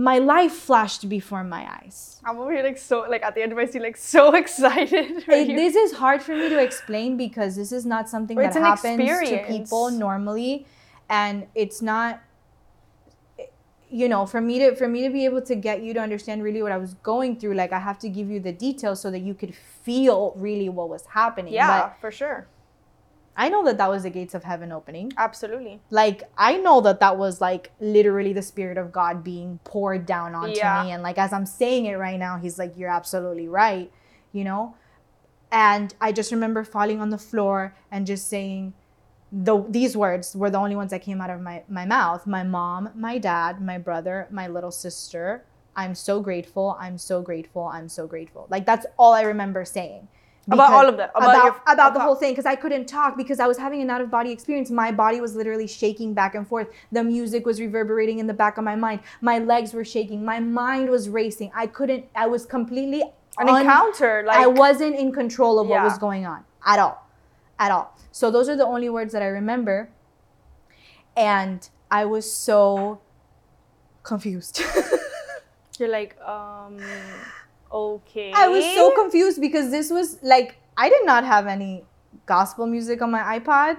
[0.00, 2.20] my life flashed before my eyes.
[2.24, 5.24] I'm over here like so like at the end of my seat like so excited.
[5.28, 8.62] It- this is hard for me to explain because this is not something It's that
[8.62, 10.66] happens to people normally
[11.10, 12.22] and it's not
[13.90, 16.44] you know for me to for me to be able to get you to understand
[16.44, 19.10] really what i was going through like i have to give you the details so
[19.10, 22.46] that you could feel really what was happening yeah, but for sure.
[23.36, 25.12] I know that that was the gates of heaven opening.
[25.16, 25.80] Absolutely.
[25.90, 30.34] like i know that that was like literally the spirit of god being poured down
[30.34, 30.82] onto Yeah.
[30.84, 30.90] me.
[30.92, 33.90] And like as i'm saying it right now he's like you're absolutely right
[34.32, 34.74] you know?
[35.52, 38.74] And i just remember falling on the floor and just saying
[39.32, 42.26] the these words were the only ones that came out of my, my mouth.
[42.26, 45.44] My mom my dad my brother my little sister.
[45.76, 46.76] I'm so grateful.
[46.80, 47.62] I'm so grateful.
[47.64, 48.46] I'm so grateful.
[48.50, 50.08] Like that's all i remember saying
[50.52, 53.16] About all of that, about about your- about the whole thing because I couldn't talk
[53.16, 54.70] because I was having an out of body experience.
[54.70, 56.68] My body was literally shaking back and forth.
[56.92, 59.00] The music was reverberating in the back of my mind.
[59.20, 60.24] My legs were shaking.
[60.24, 61.50] My mind was racing.
[61.54, 62.06] I couldn't.
[62.14, 63.02] I was completely
[63.38, 67.06] An un- encounter like I wasn't in control of what was going on at all,
[67.58, 67.96] at all.
[68.12, 69.90] So those are the only words that I remember,
[71.16, 73.00] and I was so
[74.02, 74.62] confused.
[75.78, 76.78] you're like um
[77.72, 78.32] okay.
[78.34, 81.84] I was so confused because this was like I did not have any
[82.26, 83.76] gospel music on my iPod.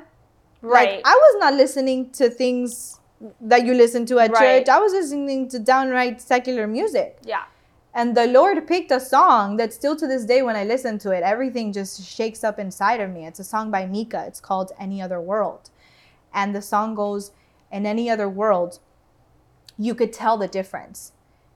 [0.61, 0.95] right.
[0.95, 2.99] Like I was not listening to things
[3.39, 4.59] that you listen to at Right.
[4.65, 4.69] church.
[4.69, 7.17] I was listening to downright secular music.
[7.23, 7.43] yeah.
[7.93, 11.11] And the Lord picked a song that still to this day when I listen to
[11.11, 13.25] it, everything just shakes up inside of me.
[13.25, 14.23] It's a song by Mika.
[14.27, 15.69] It's called Any Other World.
[16.33, 17.31] And the song goes,
[17.69, 18.79] In any other world,
[19.77, 21.11] you could tell the difference.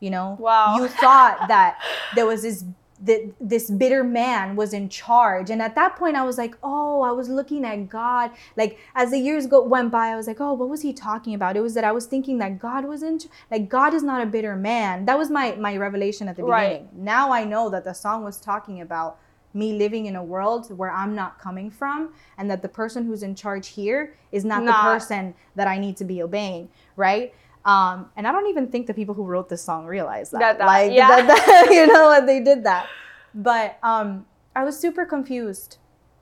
[0.05, 0.37] You know?
[0.39, 0.77] Wow.
[0.77, 1.79] You thought that
[2.15, 2.63] there was this
[3.07, 5.49] that this bitter man was in charge.
[5.49, 8.31] And at that point I was like, oh, I was looking at God.
[8.55, 11.33] Like as the years go went by, I was like, oh, what was he talking
[11.33, 11.57] about?
[11.57, 13.19] It was that I was thinking that God was in
[13.51, 15.05] like God is not a bitter man.
[15.05, 16.83] That was my my revelation at the Right.
[16.83, 17.03] beginning.
[17.03, 19.17] Now I know that the song was talking about
[19.55, 23.23] me living in a world where I'm not coming from and that the person who's
[23.23, 27.33] in charge here is not, Not- the person that I need to be obeying, right?
[27.65, 30.39] Um, and I don't even think the people who wrote this song realized that.
[30.39, 31.07] That- that- like, yeah.
[31.07, 32.87] that- that- you know, what they did that.
[33.33, 34.25] But um,
[34.55, 35.77] I was super confused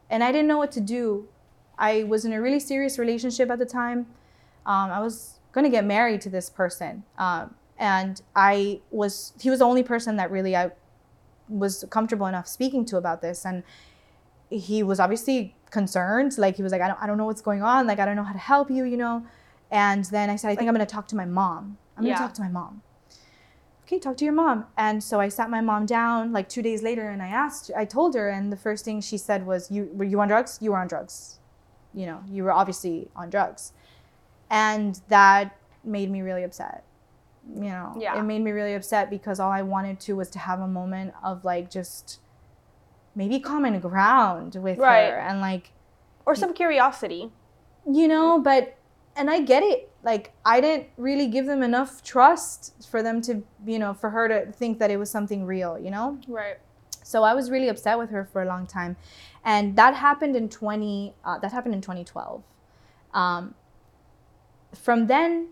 [0.09, 1.27] and I didn't know what to do.
[1.77, 4.07] I was in a really serious relationship at the time.
[4.65, 7.03] Um, I was going to get married to this person.
[7.17, 10.71] Um, and I was, he was the only person that really I
[11.49, 13.45] was comfortable enough speaking to about this.
[13.45, 13.63] And
[14.49, 16.37] he was obviously concerned.
[16.37, 17.85] Like, he was like, I don't, I don't know what's going on.
[17.85, 19.25] Like, I don't know how to help you, you know?
[19.73, 21.77] And then I said, I think I'm going to talk to my mom.
[21.97, 22.81] I'm going to talk to my mom.
[23.85, 24.65] okay, talk to your mom.
[24.77, 27.83] And so I sat my mom down like two days later and I asked, I
[27.85, 30.57] told her, and the first thing she said was, you, were you on drugs?
[30.61, 31.39] You were on drugs.
[31.93, 33.73] You know, you were obviously on drugs.
[34.49, 36.83] And that made me really upset.
[37.53, 38.17] You know, Yeah.
[38.17, 41.13] it made me really upset because all I wanted to was to have a moment
[41.23, 42.19] of like just
[43.15, 45.09] maybe common ground with Right.
[45.11, 45.71] her and like
[46.25, 47.31] Or some curiosity.
[47.85, 48.77] you know but
[49.15, 49.89] and i get it.
[50.03, 54.27] Like i didn't really give them enough trust for them to you know for her
[54.27, 56.19] to think that it was something real you know?
[56.27, 56.57] Right.
[57.03, 58.95] so i was really upset with her for a long time.
[59.45, 62.43] And that happened in 20 uh, that happened in 2012
[63.13, 63.55] um,
[64.73, 65.49] from then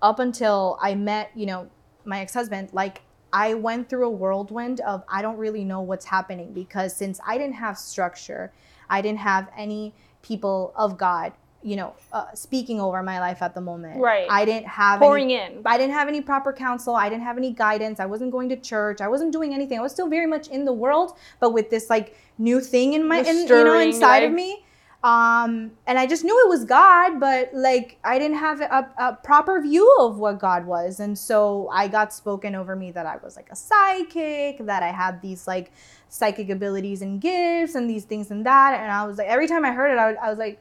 [0.00, 1.68] up until i met you know
[2.04, 6.52] my ex-husband like i went through a whirlwind of i don't really know what's happening
[6.52, 8.52] because since i didn't have structure
[8.90, 13.54] i didn't have any people of god you know uh, speaking over my life at
[13.54, 14.26] the moment Right.
[14.30, 15.62] i didn't have any Pouring in.
[15.64, 16.94] I didn't have any proper counsel.
[16.94, 18.00] I didn't have any guidance.
[18.00, 19.00] I wasn't going to church.
[19.00, 19.78] I wasn't doing anything.
[19.78, 23.06] I was still very much in the world, but with this like new thing in
[23.08, 24.64] my, in, you know, inside of me.
[25.04, 29.14] Um, and I just knew it was God, but like I didn't have a, a
[29.14, 33.16] proper view of what God was, and so I got spoken over me that I
[33.16, 35.72] was like a psychic, that I had these like
[36.08, 38.78] psychic abilities and gifts, and these things and that.
[38.80, 40.60] And I was like, every time I heard it, I, I was like,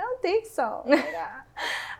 [0.00, 0.82] I don't think so.
[0.88, 1.04] Like,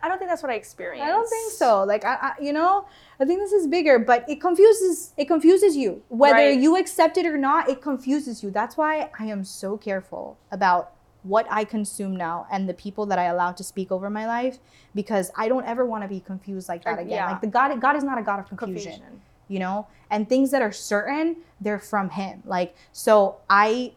[0.03, 1.05] I- don't think that's what I experienced.
[1.07, 1.85] I don't think so.
[1.85, 2.87] Like I, I, you know,
[3.21, 5.13] I think this is bigger, but it confuses.
[5.19, 6.59] It confuses you whether Right.
[6.59, 7.69] you accept it or not.
[7.69, 8.51] It confuses you.
[8.51, 13.19] That's why I am so careful about what I consume now and the people that
[13.19, 14.57] I allow to speak over my life
[14.95, 17.11] because I don't ever want to be confused like that again.
[17.11, 17.31] yeah.
[17.33, 19.21] Like the God, God is not a God of confusion Confusion.
[19.49, 23.93] you know and things that are certain they're from him like so i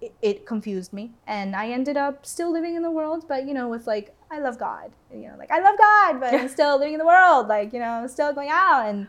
[0.00, 3.54] it, it confused me and i ended up still living in the world but you
[3.54, 6.78] know with like i love god you know like i love god but i'm still
[6.78, 9.06] living in the world like you know still going out and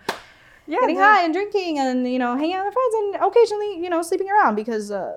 [0.66, 0.80] Yeah.
[0.82, 4.02] getting high and drinking and you know hanging out with friends and occasionally you know
[4.02, 5.16] sleeping around because uh,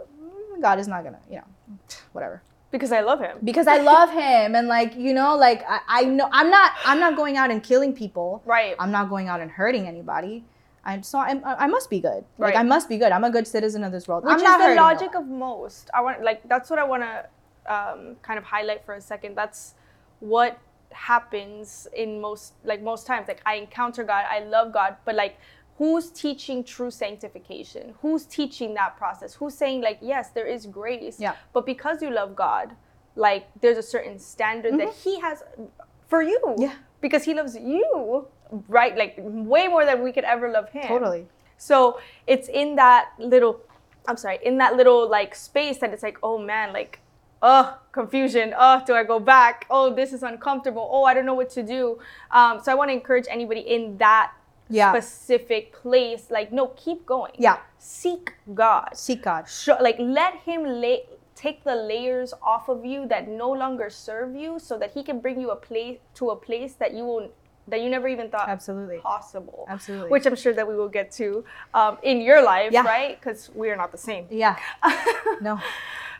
[0.61, 1.49] god is not gonna you know
[2.13, 3.39] whatever Because I love him.
[3.49, 7.01] because i love him and like you know like I, I know i'm not i'm
[7.01, 8.75] not going out and killing people Right.
[8.79, 10.45] I'm not going out and hurting anybody.
[10.85, 12.25] I so I'm, I must be good.
[12.39, 12.57] Like Right.
[12.57, 13.13] I must be good.
[13.13, 14.25] I'm a good citizen of this world.
[14.25, 15.91] Which I'm is not the logic of most.
[15.95, 17.27] I want like that's what I want to
[17.75, 19.35] um, kind of highlight for a second.
[19.37, 19.75] That's
[20.21, 20.59] what
[20.93, 23.29] happens in most like most times.
[23.29, 25.37] Like I encounter God, I love God, but like
[25.79, 27.95] who's teaching true sanctification?
[28.03, 29.35] Who's teaching that process?
[29.35, 31.35] Who's saying like yes, there is grace, Yeah.
[31.53, 32.75] but because you love God,
[33.17, 35.43] like there's a certain standard that He has
[36.09, 36.63] for you, Mm-hmm.
[36.63, 36.75] Yeah.
[37.01, 38.27] because He loves you,
[38.69, 38.97] right?
[38.97, 40.89] Like way more than we could ever love Him.
[40.89, 41.27] Totally.
[41.59, 43.61] So it's in that little,
[44.07, 47.01] I'm sorry, in that little like space that it's like, oh man, like,
[47.43, 48.55] oh, confusion.
[48.59, 49.67] Oh, do I go back?
[49.71, 50.89] Oh, this is uncomfortable.
[50.93, 51.99] Oh, I don't know what to do.
[52.31, 54.33] Um, so I want to encourage anybody in that
[54.69, 54.93] Yeah.
[54.93, 57.33] specific place, like, no, keep going.
[57.39, 57.59] Yeah.
[57.79, 58.91] Seek God.
[58.95, 59.49] Seek God.
[59.49, 64.37] Show, like, let Him lay, take the layers off of you that no longer serve
[64.37, 67.31] you, so that He can bring you a place to a place that you will
[67.71, 68.99] that you never even thought Absolutely.
[68.99, 69.67] possible.
[69.69, 70.11] Absolutely.
[70.11, 72.83] Which I'm sure that we will get to um, in your life, Yeah.
[72.83, 73.19] right?
[73.19, 74.27] Because we are not the same.
[74.31, 74.57] Yeah.
[75.41, 75.59] No.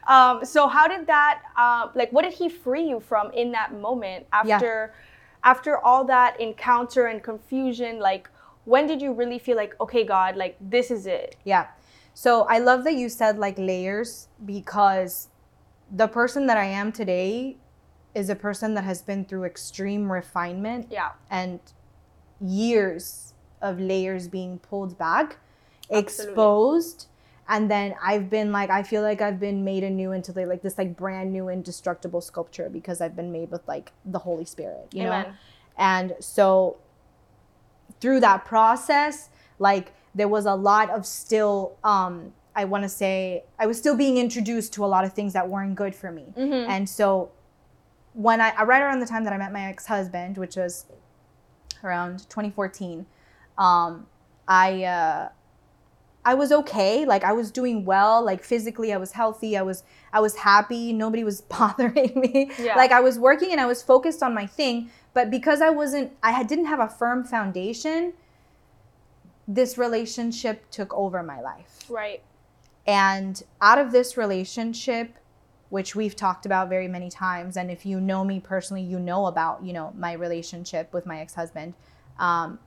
[0.07, 3.75] Um, so how did that, um, like, what did he free you from in that
[3.75, 4.55] moment Yeah.
[4.57, 4.95] after,
[5.45, 7.99] after all that encounter and confusion?
[7.99, 8.31] Like,
[8.65, 11.37] when did you really feel like, okay, God, like this is it?
[11.45, 11.67] Yeah.
[12.15, 15.29] So I love that you said like layers because
[15.91, 17.57] the person that I am today
[18.15, 21.61] is a person that has been through extreme refinement Yeah, and
[22.41, 25.39] years of layers being pulled back,
[25.91, 26.01] Absolutely.
[26.33, 27.07] exposed,
[27.49, 30.79] and then I've been like I feel like I've been made anew into like this
[30.79, 35.05] like brand new indestructible sculpture because I've been made with like the Holy Spirit, you
[35.05, 35.33] know.
[35.77, 36.77] And so
[38.01, 43.45] through that process, like there was a lot of still um I want to say
[43.59, 46.33] I was still being introduced to a lot of things that weren't good for me.
[46.37, 46.69] Mhm.
[46.69, 47.31] And so
[48.15, 50.87] when I right around the time that I met my ex-husband, which was
[51.85, 53.07] around 2014,
[53.59, 54.07] um
[54.49, 55.29] I uh
[56.23, 57.07] I was okay.
[57.07, 58.23] Like I was doing well.
[58.23, 59.57] Like physically, I was healthy.
[59.57, 60.93] I was I was happy.
[60.93, 62.51] Nobody was bothering me.
[62.59, 62.77] Yeah.
[62.77, 64.91] Like I was working and I was focused on my thing.
[65.13, 68.13] But because I wasn't, I had, didn't have a firm foundation.
[69.49, 71.81] This relationship took over my life.
[71.89, 72.23] Right.
[72.87, 75.17] And out of this relationship,
[75.71, 79.27] which we've talked about very many times, and if you know me personally, you know
[79.27, 81.75] about you know my relationship with my ex-husband.
[82.19, 82.59] Um,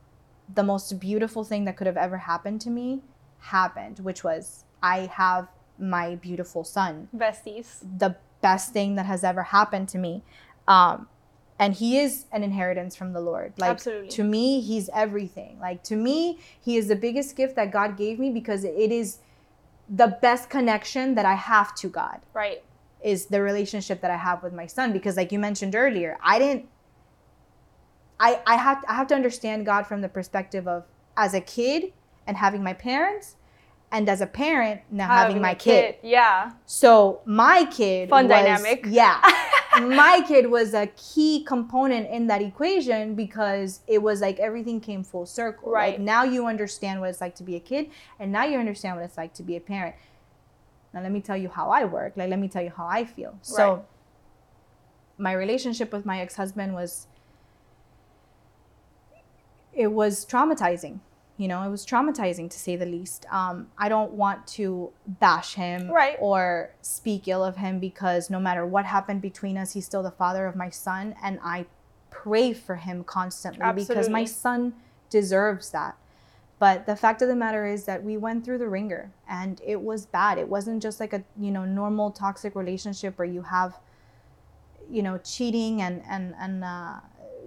[0.54, 3.02] the most beautiful thing that could have ever happened to me
[3.40, 5.48] happened, which was I have
[5.80, 7.80] my beautiful son Besties.
[7.98, 10.24] the best thing that has ever happened to me.
[10.68, 11.08] Um,
[11.60, 13.54] and he is an inheritance from the Lord.
[13.58, 14.10] Like Absolutely.
[14.10, 15.60] to me, he's everything.
[15.60, 19.20] Like to me, he is the biggest gift that God gave me because it is
[19.90, 22.64] the best connection that I have to God Right.
[23.04, 26.40] Is the relationship that I have with my son because like you mentioned earlier, I
[26.40, 26.68] didn't
[28.20, 30.86] I I have I have to understand God from the perspective of
[31.18, 31.94] as a kid
[32.26, 33.36] and having my parents
[33.92, 35.96] and as a parent now having, my a kid.
[36.02, 36.54] Yeah.
[36.66, 38.86] So my kid Fun was- dynamic.
[38.88, 39.22] Yeah.
[39.82, 45.04] my kid was a key component in that equation because it was like everything came
[45.04, 45.72] full circle.
[45.72, 45.94] Right.
[45.94, 47.90] Like now you understand what it's like to be a kid
[48.20, 49.96] and now you understand what it's like to be a parent.
[50.94, 52.14] Now let me tell you how I work.
[52.16, 53.38] Like let me tell you how I feel.
[53.42, 53.86] So
[55.18, 57.08] my relationship with my ex-husband was
[59.74, 61.00] it was traumatizing.
[61.38, 63.26] You know, it was traumatizing to say the least.
[63.32, 66.16] Um, I don't want to bash him Right.
[66.20, 70.12] or speak ill of him because no matter what happened between us, he's still the
[70.12, 71.66] father of my son, and I
[72.12, 74.76] pray for him constantly because my son
[75.10, 75.98] deserves that.
[76.66, 79.04] But the fact of the matter is that we went through the ringer,
[79.40, 80.38] and it was bad.
[80.44, 83.72] It wasn't just like a you know normal toxic relationship where you have
[84.96, 86.96] you know cheating and and and uh,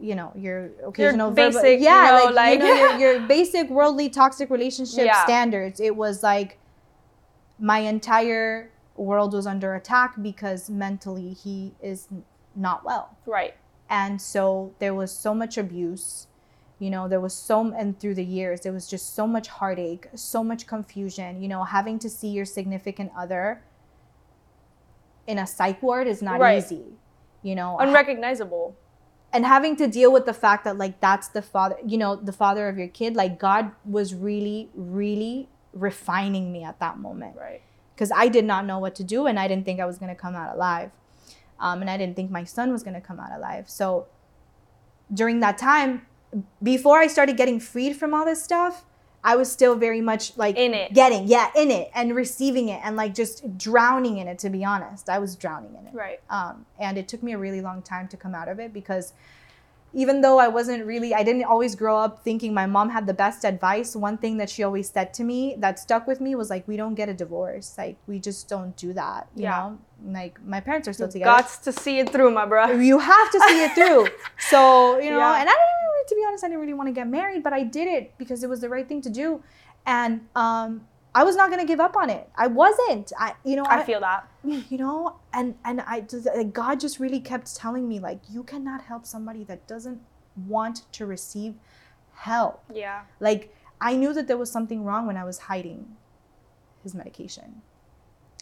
[0.09, 0.59] you know your
[0.91, 4.51] occasional verbal- basic, you yeah know, like, like- you know your, your basic worldly toxic
[4.51, 5.25] relationship Yeah.
[5.25, 6.59] standards it was like
[7.59, 12.09] my entire world was under attack because mentally he is
[12.55, 13.55] not well Right.
[13.89, 16.27] and so there was so much abuse
[16.79, 20.07] you know there was so and through the years there was just so much heartache
[20.15, 23.63] so much confusion you know having to see your significant other
[25.27, 26.59] in a psych ward is not Right.
[26.59, 26.85] easy
[27.43, 28.77] you know Unrecognizable.
[29.33, 32.33] and having to deal with the fact that like that's the father you know the
[32.33, 37.63] father of your kid like god was really really refining me at that moment Right.
[37.95, 40.15] because i did not know what to do and i didn't think i was going
[40.15, 40.91] to come out alive
[41.59, 44.07] um, and i didn't think my son was going to come out alive so
[45.13, 46.07] during that time
[46.63, 48.85] before i started getting freed from all this stuff
[49.25, 50.93] i was still very much like In it.
[50.95, 54.65] getting yeah in it and receiving it and like just drowning in it to be
[54.65, 56.21] honest i was drowning in it Right.
[56.31, 59.13] um, and it took me a really long time to come out of it because
[60.03, 63.15] even though I wasn't really, I didn't always grow up thinking my mom had the
[63.25, 63.97] best advice.
[63.97, 66.77] One thing that she always said to me that stuck with me was like, "We
[66.83, 67.69] don't get a divorce.
[67.83, 69.57] Like, we just don't do that." You Yeah.
[69.59, 69.69] know,
[70.19, 71.33] like my parents are still together.
[71.43, 72.65] Got to see it through, my bro.
[72.93, 74.05] You have to see it through.
[74.53, 74.61] So
[75.05, 75.41] you know, Yeah.
[75.41, 77.53] and I didn't, really- to be honest, I didn't really want to get married, but
[77.61, 79.43] I did it because it was the right thing to do,
[79.87, 80.13] and
[80.45, 80.71] um,
[81.17, 82.29] I was not gonna give up on it.
[82.37, 83.13] I wasn't.
[83.19, 84.29] I, you know, I feel that.
[84.73, 88.43] you know and and i just like god just really kept telling me like you
[88.45, 90.01] cannot help somebody that doesn't
[90.47, 91.55] want to receive
[92.15, 93.01] help Yeah.
[93.19, 93.43] like
[93.81, 95.97] i knew that there was something wrong when i was hiding
[96.85, 97.61] his medication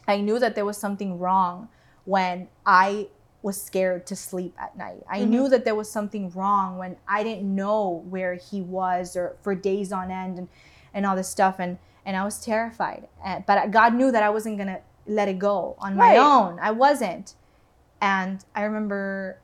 [0.07, 1.69] i knew that there was something wrong
[2.05, 3.09] when i
[3.43, 5.29] was scared to sleep at night i Mhm.
[5.29, 9.55] knew that there was something wrong when i didn't know where he was or for
[9.55, 10.49] days on end and
[10.93, 14.31] and all this stuff and and i was terrified uh, but god knew that i
[14.31, 16.19] wasn't gonna let it go on my Right.
[16.19, 17.35] own i wasn't
[18.01, 19.39] and i remember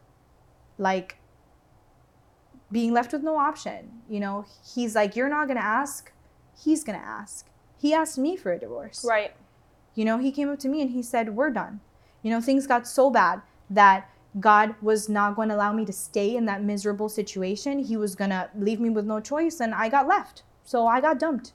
[0.79, 1.16] like
[2.73, 4.44] being left with no option you know
[4.75, 6.12] he's like you're not gonna ask
[6.64, 7.46] he's gonna ask
[7.79, 9.33] he asked me for a divorce Right.
[9.94, 11.81] you know, he came up to me and he said, We're done.
[12.23, 15.92] You know, things got so bad that God was not going to allow me to
[15.92, 17.79] stay in that miserable situation.
[17.81, 20.42] He was going to leave me with no choice, and I got left.
[20.62, 21.55] So I got dumped.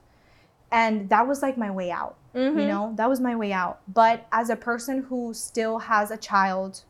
[0.71, 2.15] And that was like my way out.
[2.33, 2.59] Mhm.
[2.61, 3.79] You know, that was my way out.
[3.87, 6.83] But as a person who still has a child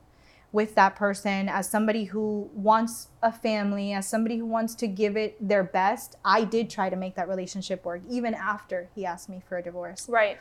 [0.51, 5.17] with that person, as somebody who wants a family, as somebody who wants to give
[5.17, 9.27] it their best, I did try to make that relationship work, even after he asked
[9.29, 10.37] me for a divorce Right.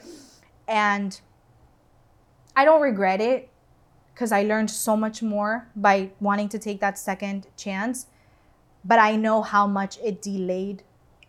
[0.68, 1.20] and
[2.56, 3.50] I don't regret it
[4.14, 8.06] because I learned so much more by wanting to take that second chance.
[8.84, 10.84] But I know how much it delayed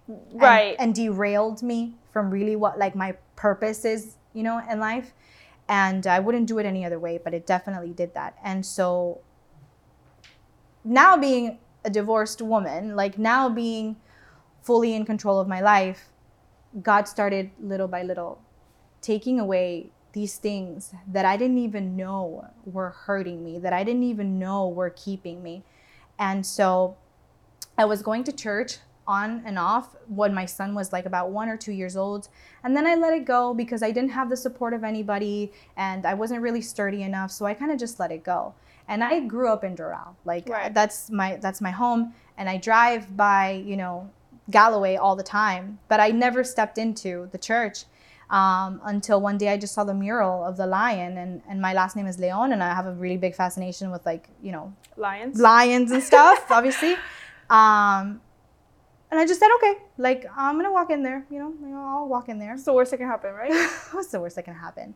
[0.07, 0.75] Right.
[0.79, 5.13] and, derailed me from really what like my purpose is, you know, in life.
[5.67, 8.37] And I wouldn't do it any other way, but it definitely did that.
[8.43, 9.21] And so
[10.83, 13.95] now being a divorced woman, like now being
[14.61, 16.09] fully in control of my life,
[16.81, 18.39] God started little by little
[19.01, 24.03] taking away these things that I didn't even know were hurting me, that I didn't
[24.03, 25.63] even know were keeping me.
[26.17, 26.95] And so
[27.77, 28.77] I was going to church
[29.07, 32.27] on and off when my son was like about one or two years old.
[32.63, 36.05] And then I let it go because I didn't have the support of anybody and
[36.05, 37.29] I wasn't really sturdy enough.
[37.31, 38.53] So I kind of just let it go.
[38.87, 40.15] And I grew up in Doral.
[40.25, 40.73] Like Right.
[40.73, 42.13] that's my that's my home.
[42.37, 44.09] And I drive by, you know,
[44.49, 45.79] Galloway all the time.
[45.87, 47.85] But I never stepped into the church
[48.29, 51.73] Um, until one day I just saw the mural of the lion, and, and my
[51.73, 54.73] last name is Leon, and I have a really big fascination with like you know
[54.97, 55.39] Lions.
[55.39, 56.95] lions and stuff, obviously.
[57.51, 58.21] Um,
[59.15, 61.79] and I just said, okay, like I'm gonna walk in there, you know, you know
[61.79, 62.51] I'll walk in there.
[62.51, 63.49] What's the worst that can happen, right?
[63.91, 64.93] What's the worst that can happen?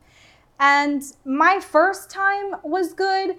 [0.60, 3.38] And my first time was good,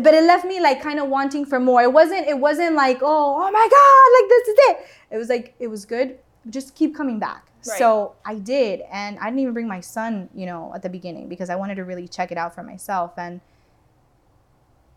[0.00, 1.82] but it left me like kind of wanting for more.
[1.82, 2.28] It wasn't.
[2.28, 5.16] It wasn't like, oh, oh my god, like this is it.
[5.16, 6.20] It was like it was good.
[6.48, 7.48] Just keep coming back.
[7.66, 7.78] Right.
[7.78, 11.28] So I did, and I didn't even bring my son, you know, at the beginning
[11.28, 13.14] because I wanted to really check it out for myself.
[13.16, 13.40] And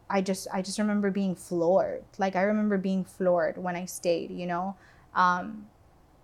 [0.10, 2.04] I just, I just remember being floored.
[2.18, 4.76] Like I remember being floored when I stayed, you know.
[5.14, 5.68] Um,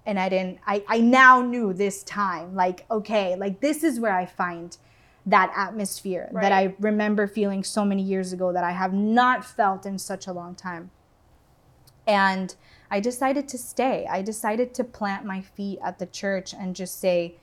[0.06, 4.16] and I didn't I, I now knew this time like okay like this is where
[4.16, 4.76] I find
[5.26, 9.86] that atmosphere that I remember feeling so many years ago that I have not felt
[9.86, 10.90] in such a long time.
[12.08, 12.56] And
[12.90, 14.08] I decided to stay.
[14.10, 17.36] I decided to plant my feet at the church and just say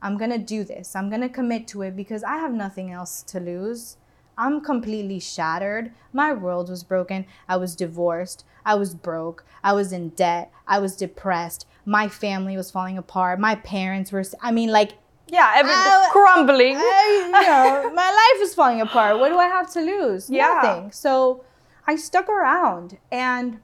[0.00, 0.94] I'm going to do this.
[0.94, 3.96] I'm going to commit to it because I have nothing else to lose
[4.38, 5.92] I'm completely shattered.
[6.12, 7.26] My world was broken.
[7.48, 8.44] I was divorced.
[8.64, 9.44] I was broke.
[9.64, 10.50] I was in debt.
[10.66, 11.66] I was depressed.
[11.84, 13.40] My family was falling apart.
[13.40, 14.92] My parents were, I mean, like,
[15.26, 16.76] yeah, every, I- crumbling.
[16.76, 19.18] I, you know, my life is falling apart.
[19.18, 20.30] What do I have to lose?
[20.30, 20.60] Yeah.
[20.62, 20.92] Nothing.
[20.92, 21.44] So
[21.86, 23.58] I stuck around and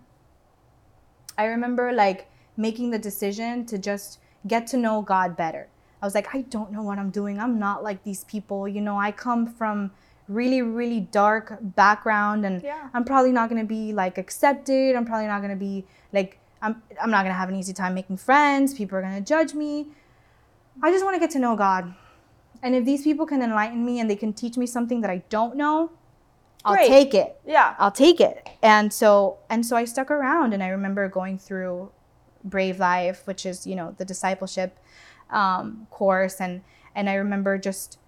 [1.38, 5.68] I remember like making the decision to just get to know God better.
[6.02, 7.38] I was like, I don't know what I'm doing.
[7.40, 8.68] I'm not like these people.
[8.68, 9.90] You know, I come from
[10.28, 12.88] really, really dark background and Yeah.
[12.94, 14.96] I'm probably not gonna be like accepted.
[14.96, 18.16] I'm probably not gonna be like I'm I'm not gonna have an easy time making
[18.16, 18.74] friends.
[18.74, 19.88] People are gonna judge me.
[20.82, 21.94] I just want to get to know God.
[22.62, 25.22] And if these people can enlighten me and they can teach me something that I
[25.28, 25.90] don't know,
[26.64, 26.88] I'll Great.
[26.88, 27.38] take it.
[27.44, 27.74] yeah.
[27.78, 28.48] I'll take it.
[28.62, 31.90] And so and so I stuck around and I remember going through
[32.42, 34.78] Brave Life, which is, you know, the discipleship
[35.30, 36.62] um, course and
[36.94, 37.98] and I remember just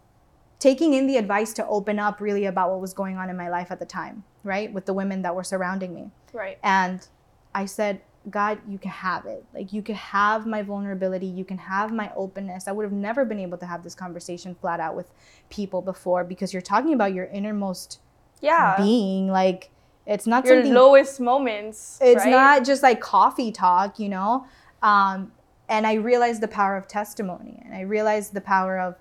[0.58, 3.48] taking in the advice to open up really about what was going on in my
[3.48, 4.72] life at the time, right?
[4.72, 6.10] With the women that were surrounding me.
[6.32, 6.58] Right.
[6.62, 7.06] And
[7.54, 9.44] I said, God, you can have it.
[9.54, 11.26] Like, you can have my vulnerability.
[11.26, 12.66] You can have my openness.
[12.66, 15.06] I would have never been able to have this conversation flat out with
[15.50, 18.00] people before because you're talking about your innermost
[18.40, 18.74] Yeah.
[18.76, 19.28] being.
[19.28, 19.70] Like,
[20.06, 21.98] it's not Your lowest moments.
[22.00, 22.30] it's right?
[22.30, 24.46] not just like coffee talk, you know?
[24.82, 25.32] Um,
[25.68, 28.94] and I realized the power of testimony and I realized the power of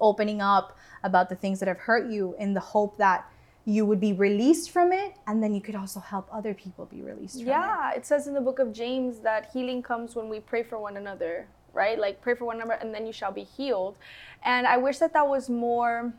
[0.00, 3.26] opening up about the things that have hurt you in the hope that
[3.64, 7.02] you would be released from it and then you could also help other people be
[7.02, 7.50] released from it.
[7.50, 10.78] Yeah, it says in the book of James that healing comes when we pray for
[10.78, 11.98] one another, right?
[11.98, 13.96] Like pray for one another and then you shall be healed.
[14.44, 16.12] And I wish that that was more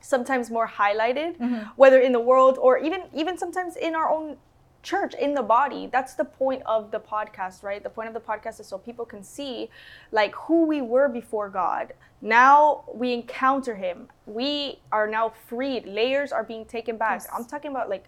[0.00, 1.62] sometimes more highlighted mm-hmm.
[1.76, 4.36] whether in the world or even even sometimes in our own
[4.82, 7.82] church in the body that's the point of the podcast right?
[7.82, 9.70] The point of the podcast is so people can see
[10.10, 11.92] like who we were before god.
[12.20, 14.08] Now we encounter him.
[14.26, 15.86] We are now freed.
[15.86, 17.22] Layers are being taken back.
[17.22, 17.28] Yes.
[17.34, 18.04] i'm talking about like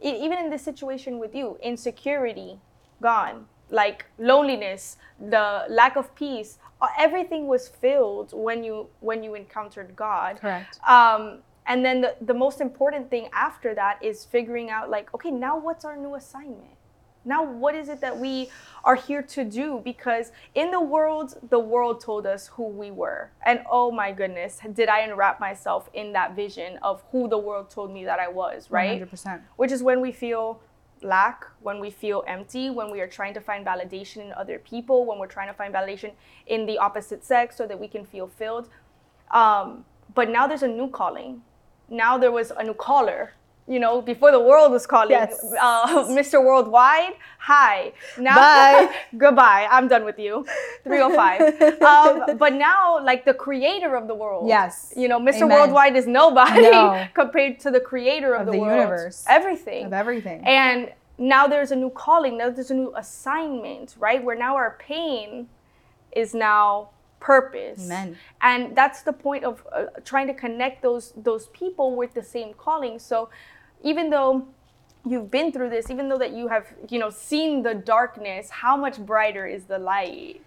[0.00, 2.58] even in this situation with you insecurity
[3.02, 3.46] gone.
[3.70, 6.58] Like loneliness the lack of peace
[6.98, 10.38] everything was filled when you when you encountered god.
[10.40, 10.78] Correct.
[10.86, 11.38] um,
[11.68, 15.56] and then the, the most important thing after that is figuring out like okay now
[15.58, 16.74] what's our new assignment
[17.24, 18.48] now what is it that we
[18.84, 23.30] are here to do because in the world the world told us who we were
[23.44, 27.70] and oh my goodness did i unwrap myself in that vision of who the world
[27.70, 29.40] told me that i was right 100%.
[29.56, 30.60] which is when we feel
[31.02, 35.04] lack, when we feel empty, when we are trying to find validation in other people,
[35.04, 36.12] when we're trying to find validation
[36.46, 38.68] in the opposite sex so that we can feel filled.
[39.30, 41.42] Um, but now there's a new calling.
[41.88, 43.32] Now there was a new caller.
[43.66, 45.44] You know, before the world was calling, Yes.
[45.60, 46.42] uh, Mr.
[46.42, 47.92] Worldwide, hi.
[48.16, 48.34] Now,
[48.88, 48.94] Bye.
[49.18, 49.68] goodbye.
[49.70, 50.46] I'm done with you.
[50.84, 51.82] 305.
[51.82, 54.48] um, but now, like the creator of the world.
[54.48, 54.94] Yes.
[54.96, 55.42] You know, Mr.
[55.42, 55.50] Amen.
[55.58, 57.06] Worldwide is nobody No.
[57.12, 58.78] compared to the creator of, Of the, the world.
[58.78, 59.26] universe.
[59.28, 59.84] Everything.
[59.86, 60.42] Of everything.
[60.46, 64.24] And now there's a new calling, now there's a new assignment, right?
[64.24, 65.46] Where now our pain
[66.12, 66.88] is now
[67.20, 67.84] purpose.
[67.84, 68.16] Amen.
[68.40, 72.54] And that's the point of uh, trying to connect those those people with the same
[72.54, 72.98] calling.
[72.98, 73.28] So
[73.82, 74.46] even though
[75.06, 78.76] you've been through this, even though that you have, you know, seen the darkness, how
[78.76, 80.42] much brighter is the light?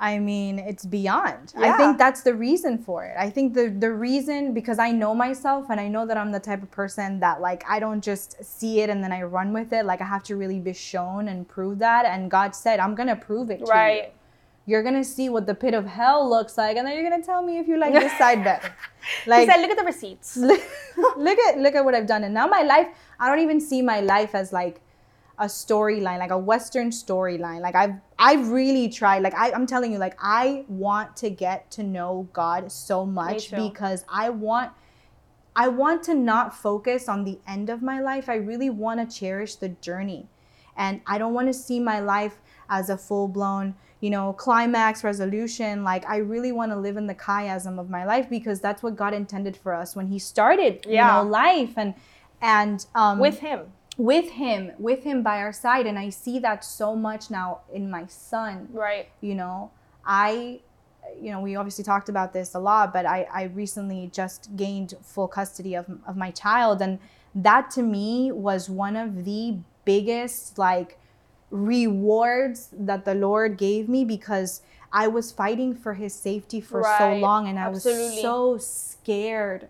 [0.00, 1.54] I mean, it's beyond.
[1.56, 1.72] Yeah.
[1.72, 3.14] I think that's the reason for it.
[3.16, 6.40] I think the the reason because I know myself and I know that I'm the
[6.40, 9.72] type of person that like I don't just see it and then I run with
[9.72, 9.86] it.
[9.86, 12.04] Like I have to really be shown and prove that.
[12.04, 13.70] And God said, I'm gonna prove it to you.
[13.70, 14.12] Right.
[14.64, 17.42] You're gonna see what the pit of hell looks like, and then you're gonna tell
[17.42, 18.74] me if you like this side better.
[19.26, 20.36] Like said, look at the receipts.
[20.36, 20.60] look,
[21.16, 22.22] look at look at what I've done.
[22.22, 22.86] And now my life,
[23.18, 24.80] I don't even see my life as like
[25.38, 27.62] a storyline, like a Western storyline.
[27.62, 29.24] Like I've I've really tried.
[29.24, 33.50] Like I, I'm telling you, like I want to get to know God so much
[33.50, 34.70] because I want
[35.54, 38.28] I want to not focus on the end of my life.
[38.28, 40.28] I really want to cherish the journey.
[40.76, 42.40] And I don't want to see my life
[42.70, 45.84] as a full blown, you know, climax resolution.
[45.84, 48.94] Like I really want to live in the chiasm of my life because that's what
[48.96, 50.92] God intended for us when He started, Yeah.
[51.18, 51.94] you know, life and
[52.42, 53.60] and um, With him.
[53.96, 55.86] with Him, with Him by our side.
[55.86, 59.06] And I see that so much now in my son Right.
[59.20, 59.70] you know
[60.04, 60.58] i
[61.20, 64.94] you know we obviously talked about this a lot but i i recently just gained
[65.12, 66.98] full custody of, of my child and
[67.48, 69.44] that to me was one of the
[69.84, 70.98] biggest like
[71.52, 77.14] rewards that the lord gave me because i was fighting for his safety for so
[77.16, 78.04] long and i Absolutely.
[78.04, 79.68] was so scared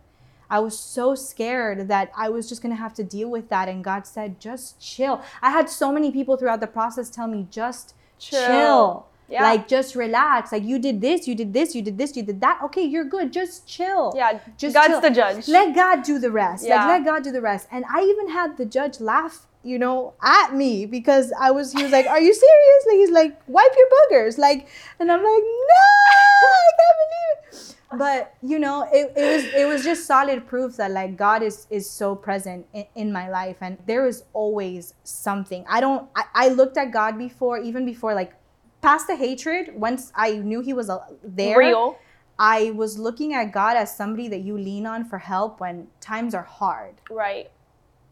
[0.50, 3.70] I was so scared that I was just gonna have to deal with that.
[3.70, 5.22] And God said, just chill.
[5.40, 8.46] I had so many people throughout the process tell me, just Chill.
[8.46, 9.06] chill.
[9.30, 9.44] Yeah.
[9.44, 10.52] Like just relax.
[10.52, 12.60] Like you did this, you did this, you did this, you did that.
[12.64, 13.32] Okay, you're good.
[13.32, 14.12] Just chill.
[14.14, 14.40] Yeah.
[14.58, 15.00] Just God's chill.
[15.00, 15.48] the judge.
[15.48, 16.66] Let God do the rest.
[16.66, 16.84] Yeah.
[16.84, 17.66] Like let God do the rest.
[17.72, 21.82] And I even had the judge laugh, you know, at me because I was he
[21.82, 22.86] was like, Are you serious?
[22.86, 24.38] Like he's like, wipe your boogers.
[24.38, 27.76] Like and I'm like, No, I can't believe it.
[27.98, 31.66] But you know, it, it was it was just solid proof that like God is
[31.70, 35.64] is so present in, in my life and there is always something.
[35.68, 38.32] I don't I, I looked at God before, even before like
[38.80, 41.58] past the hatred, once I knew he was uh, there.
[41.58, 41.98] Real.
[42.38, 46.34] I was looking at God as somebody that you lean on for help when times
[46.34, 46.94] are hard.
[47.08, 47.50] Right.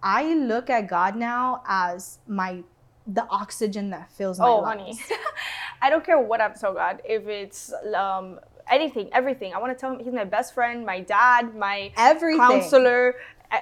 [0.03, 2.63] I look at God now as my
[3.07, 5.01] the oxygen that fills my Oh, lungs.
[5.01, 5.17] honey.
[5.83, 7.03] I don't care what I'm so God.
[7.05, 8.39] If it's um
[8.71, 9.53] anything, everything.
[9.55, 12.39] I want to tell him he's my best friend, my dad, my Everything.
[12.41, 13.15] counselor,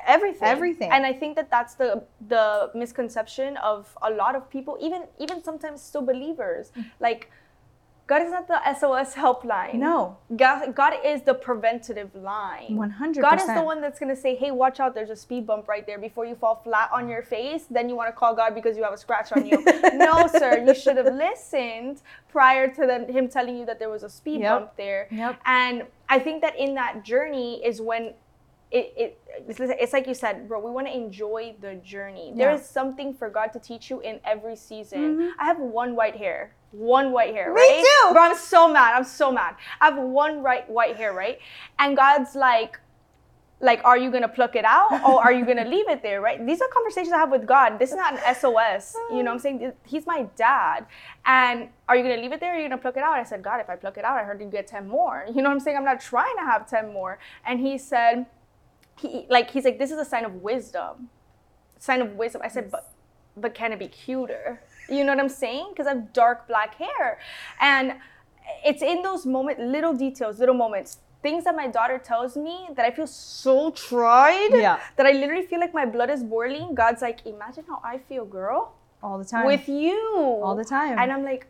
[0.07, 0.49] everything.
[0.49, 0.91] Everything.
[0.93, 5.43] And I think that that's the the misconception of a lot of people, even even
[5.43, 6.73] sometimes still believers.
[6.77, 6.85] Mm.
[7.01, 7.31] Like
[8.09, 9.75] God is not the SOS helpline.
[9.75, 10.17] No.
[10.35, 12.71] God, God is the preventative line.
[12.71, 13.21] 100%.
[13.21, 15.69] God is the one that's going to say, hey, watch out, there's a speed bump
[15.69, 17.65] right there before you fall flat on your face.
[17.71, 19.63] Then you want to call God because you have a scratch on you.
[19.95, 22.01] no, sir, you should have listened
[22.31, 24.59] prior to them, him telling you that there was a speed Yep.
[24.59, 25.07] bump there.
[25.11, 25.41] Yep.
[25.45, 28.15] And I think that in that journey is when
[28.71, 32.33] it, it it's, it's like you said, bro, we want to enjoy the journey.
[32.35, 32.57] There Yeah.
[32.57, 35.17] is something for God to teach you in every season.
[35.19, 35.31] Mhm.
[35.39, 36.53] I have one white hair.
[36.71, 37.85] One white hair, Me right?
[38.09, 38.13] too.
[38.13, 38.95] Bro, I'm so mad.
[38.95, 39.57] I'm so mad.
[39.81, 41.39] I have one right white hair, right?
[41.79, 42.79] And God's like,
[43.61, 46.45] like, are you gonna pluck it out or are you gonna leave it there, right?
[46.47, 47.79] These are conversations I have with God.
[47.79, 48.95] This is not an SOS.
[49.11, 49.73] You know what I'm saying?
[49.85, 50.87] He's my dad.
[51.25, 53.15] And are you gonna leave it there or are you gonna pluck it out?
[53.15, 55.25] I said, God, if I pluck it out, I heard you get 10 more.
[55.27, 55.77] You know what I'm saying?
[55.77, 57.19] I'm not trying to have 10 more.
[57.45, 58.27] And he said,
[58.99, 61.09] he like he's like, this is a sign of wisdom.
[61.79, 62.43] Sign of wisdom.
[62.45, 62.93] I said, but
[63.37, 64.61] but can it be cuter?
[64.89, 65.69] You know what I'm saying?
[65.71, 67.19] Because I have dark black hair.
[67.61, 67.95] And
[68.65, 72.85] it's in those moments, little details, little moments, things that my daughter tells me that
[72.85, 74.51] I feel so tried.
[74.53, 74.81] Yeah.
[74.97, 76.75] That I literally feel like my blood is boiling.
[76.75, 79.47] God's like, imagine how I feel, girl, all the time.
[79.47, 80.41] with you.
[80.43, 80.99] All the time.
[80.99, 81.47] And I'm like,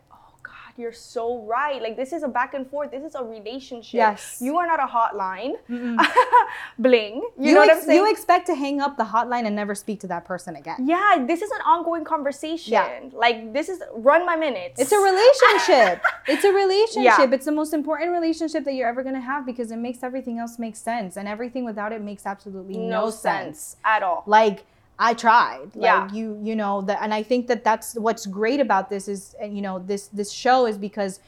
[0.79, 1.81] you're so right.
[1.81, 2.91] Like this is a back and forth.
[2.91, 3.97] This is a relationship.
[3.97, 4.37] Yes.
[4.41, 5.53] You are not a hotline.
[6.79, 7.15] Bling.
[7.15, 7.99] You, you, know what ex- I'm saying?
[7.99, 10.87] you expect to hang up the hotline and never speak to that person again.
[10.87, 12.73] yeah, this is an ongoing conversation.
[12.73, 13.01] Yeah.
[13.13, 14.79] Like this is run my minutes.
[14.79, 16.01] It's a relationship.
[16.27, 17.03] it's a relationship.
[17.19, 17.35] Yeah.
[17.35, 20.39] It's the most important relationship that you're ever going to have because it makes everything
[20.39, 21.17] else make sense.
[21.17, 23.59] And everything without it makes absolutely no, no sense.
[23.59, 24.23] sense at all.
[24.25, 24.63] Like,
[24.99, 25.75] I tried.
[25.75, 26.11] Like, Yeah.
[26.11, 29.61] you, you know, that, and I think that that's what's great about this is, you
[29.61, 31.21] know, this, this show is because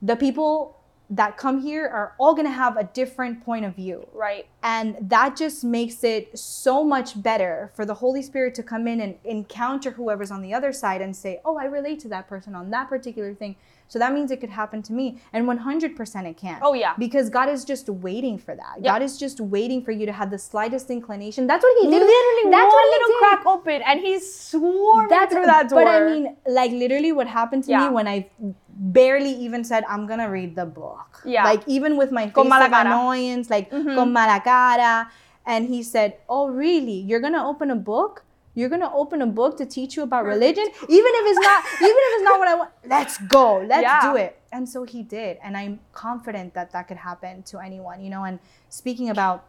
[0.00, 0.76] the people
[1.10, 4.06] that come here are all going to have a different point of view.
[4.12, 4.46] Right.
[4.62, 9.00] And that just makes it so much better for the Holy Spirit to come in
[9.00, 12.54] and encounter whoever's on the other side and say, Oh, I relate to that person
[12.54, 13.56] on that particular thing.
[13.88, 15.18] So that means it could happen to me.
[15.32, 16.58] And 100% it can.
[16.62, 16.94] Oh, yeah.
[16.98, 18.74] Because God is just waiting for that.
[18.80, 18.92] Yeah.
[18.92, 21.46] God is just waiting for you to have the slightest inclination.
[21.46, 21.94] That's what He did.
[22.00, 25.84] Literally, That's one what he little crack open, and he swore That's through that door.
[25.84, 27.88] But I mean, like literally, what happened to Yeah.
[27.88, 28.28] me when I
[28.68, 31.44] barely even said, "I'm gonna read the book." Yeah.
[31.44, 33.94] Like even with my face Con of annoyance, like Mhm.
[33.94, 35.08] con mala cara,
[35.46, 36.98] and he said, "Oh, really?
[37.08, 38.24] You're gonna open a book?"
[38.56, 42.02] You're gonna open a book to teach you about religion, even if it's not, even
[42.08, 42.70] if it's not what I want.
[42.86, 44.00] Let's go, let's Yeah.
[44.00, 44.40] do it.
[44.50, 48.24] And so he did, and I'm confident that that could happen to anyone, you know.
[48.24, 48.40] And
[48.70, 49.44] speaking about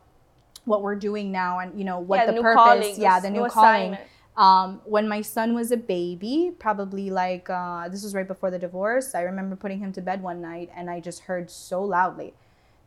[0.65, 3.29] what we're doing now, and you know what Yeah, the new purpose, calling, yeah, the
[3.29, 3.97] new new calling
[4.37, 8.59] um, when my son was a baby, probably like uh, this was right before the
[8.59, 9.15] divorce.
[9.15, 12.33] I remember putting him to bed one night and I just heard so loudly,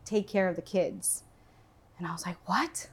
[0.05, 1.23] "Take care of the kids,"
[1.97, 2.87] and I was like, "What?"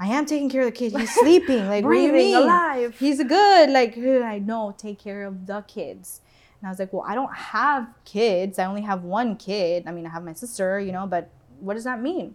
[0.00, 0.98] I am taking care of the kid.
[0.98, 1.68] He's sleeping.
[1.68, 2.42] Like, what do you Breathing, mean?
[2.42, 2.96] alive.
[2.98, 3.68] He's good.
[3.68, 6.22] Like, I know, take care of the kids.
[6.60, 8.58] And I was like, well, I don't have kids.
[8.58, 9.84] I only have one kid.
[9.86, 11.28] I mean, I have my sister, you know, but
[11.60, 12.34] what does that mean?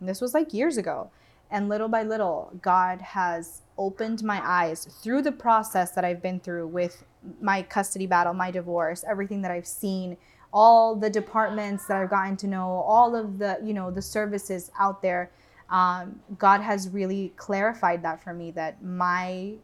[0.00, 1.10] And this was like years ago.
[1.50, 6.40] And little by little, God has opened my eyes through the process that I've been
[6.40, 7.04] through with
[7.40, 10.16] my custody battle, my divorce, everything that I've seen,
[10.52, 14.70] all the departments that I've gotten to know, all of the, you know, the services
[14.78, 15.30] out there.
[15.72, 19.54] Um, God has really clarified that for me that my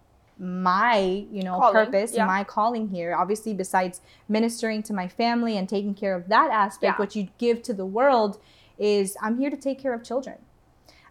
[0.41, 2.25] my you know Calling, purpose yeah.
[2.25, 6.95] my calling here obviously besides ministering to my family and taking care of that aspect
[6.95, 6.97] Yeah.
[7.03, 8.39] what you give to the world
[8.79, 10.37] is i'm here to take care of children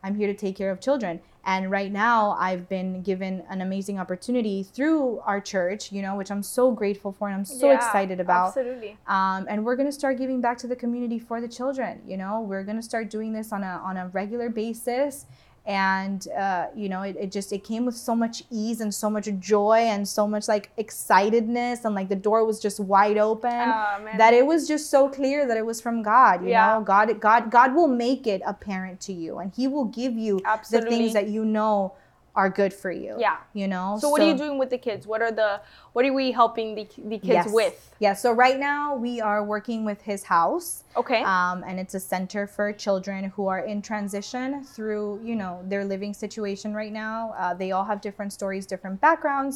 [0.01, 3.97] i'm here to take care of children and right now i've been given an amazing
[3.97, 7.77] opportunity through our church you know which i'm so grateful for and i'm so Yeah,
[7.77, 8.49] excited about.
[8.49, 8.97] Absolutely.
[9.07, 12.17] um, and we're going to start giving back to the community for the children you
[12.17, 12.41] know?
[12.41, 15.25] We're going to start doing this on a on a regular basis
[15.67, 19.09] and uh, you know it, it just it came with so much ease and so
[19.09, 21.83] much joy and so much like excitedness.
[21.85, 23.51] And like the door was just wide open.
[23.51, 24.17] Man.
[24.17, 26.75] that it was just so clear that it was from god you Yeah.
[26.77, 26.83] know?
[26.83, 29.39] God god god will make it apparent to you.
[29.39, 31.93] And he will give you the things that you know
[32.37, 33.37] are good for you Yeah.
[33.61, 35.07] you know So what are you doing with the kids?
[35.11, 35.51] What are the
[35.93, 37.51] what are we helping the the kids Yes.
[37.59, 37.75] with?
[38.05, 40.67] yeah so right now we are working with His House
[41.01, 41.21] Okay.
[41.33, 45.83] um, and it's a center for children who are in transition through you know their
[45.93, 49.55] living situation right now uh, they all have different stories different backgrounds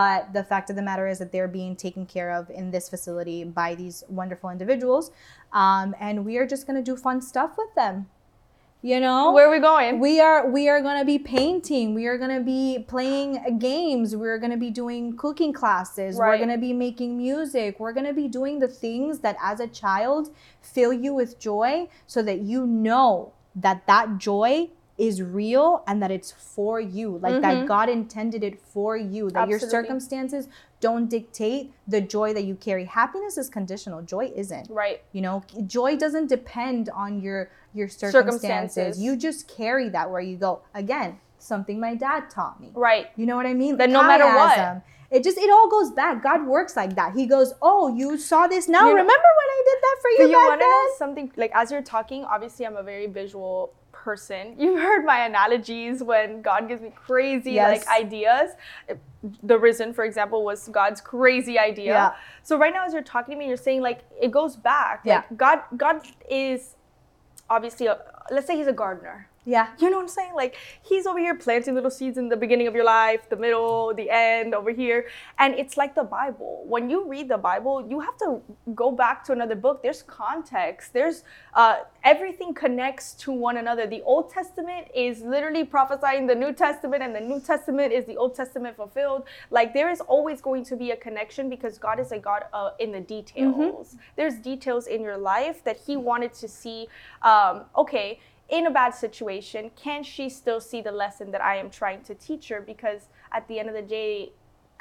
[0.00, 2.86] but the fact of the matter is that they're being taken care of in this
[2.94, 5.04] facility by these wonderful individuals
[5.62, 7.96] um, and we are just going to do fun stuff with them
[8.82, 9.32] you know?
[9.32, 9.98] Where are we going?
[9.98, 11.94] we are we are going to be painting.
[11.94, 14.14] We are going to be playing games.
[14.14, 16.16] We're going to be doing cooking classes.
[16.16, 17.80] We're going to be making music.
[17.80, 21.88] We're going to be doing the things that as a child fill you with joy
[22.06, 27.18] so that you know that that joy is real and that it's for you.
[27.18, 27.66] Like that mm-hmm.
[27.66, 30.48] god intended it for you that your circumstances
[30.80, 35.02] don't dictate the joy that you carry happiness is conditional joy isn't right.
[35.12, 38.42] you know, joy doesn't depend on your your circumstances.
[38.74, 39.02] Circumstances.
[39.02, 40.62] You just carry that where you go.
[40.74, 42.70] Again, something my dad taught me.
[42.74, 43.08] Right.
[43.16, 43.76] You know what I mean?
[43.76, 44.82] That no matter what.
[45.10, 46.22] It just it all goes back.
[46.22, 47.14] God works like that.
[47.14, 48.80] He goes, "Oh, you saw this now.
[48.80, 51.32] You know- Remember when I did that for you Do you want to know something?
[51.36, 53.72] Like as you're talking, obviously I'm a very visual
[54.08, 54.54] person.
[54.62, 57.68] You've heard my analogies when God gives me crazy Yes.
[57.74, 58.48] like ideas.
[59.42, 61.92] The risen, for example, was God's crazy idea.
[61.92, 62.10] Yeah.
[62.48, 64.96] So right now, as you're talking to me, you're saying like it goes back.
[65.04, 65.16] Yeah.
[65.16, 65.96] Like God, God
[66.30, 66.60] is
[67.50, 67.96] obviously a,
[68.30, 69.28] let's say he's a gardener.
[69.48, 69.68] Yeah.
[69.78, 70.34] You know what I'm saying?
[70.34, 73.94] Like he's over here planting little seeds in the beginning of your life, the middle,
[73.94, 75.06] the end, over here.
[75.38, 76.64] And it's like the Bible.
[76.66, 78.42] When you read the Bible, you have to
[78.74, 79.82] go back to another book.
[79.82, 80.92] There's context.
[80.92, 81.24] There's
[81.54, 83.86] uh, everything connects to one another.
[83.86, 88.18] The Old Testament is literally prophesying the New Testament, and the New Testament is the
[88.18, 89.24] Old Testament fulfilled.
[89.50, 92.72] Like there is always going to be a connection because God is a God uh,
[92.78, 93.96] in the details.
[94.14, 96.88] There's details in your life that He wanted to see.
[97.22, 101.70] Um, okay in a bad situation, can she still see the lesson that I am
[101.70, 102.60] trying to teach her?
[102.60, 104.32] Because at the end of the day,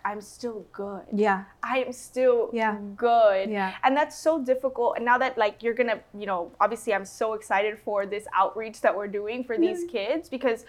[0.06, 1.02] I'm still good.
[1.12, 1.44] Yeah.
[1.62, 2.78] I am still Yeah.
[2.96, 3.50] good.
[3.50, 3.74] Yeah.
[3.84, 4.96] And that's so difficult.
[4.96, 8.80] And now that like you're gonna, you know, obviously I'm so excited for this outreach
[8.82, 10.66] that we're doing for these kids because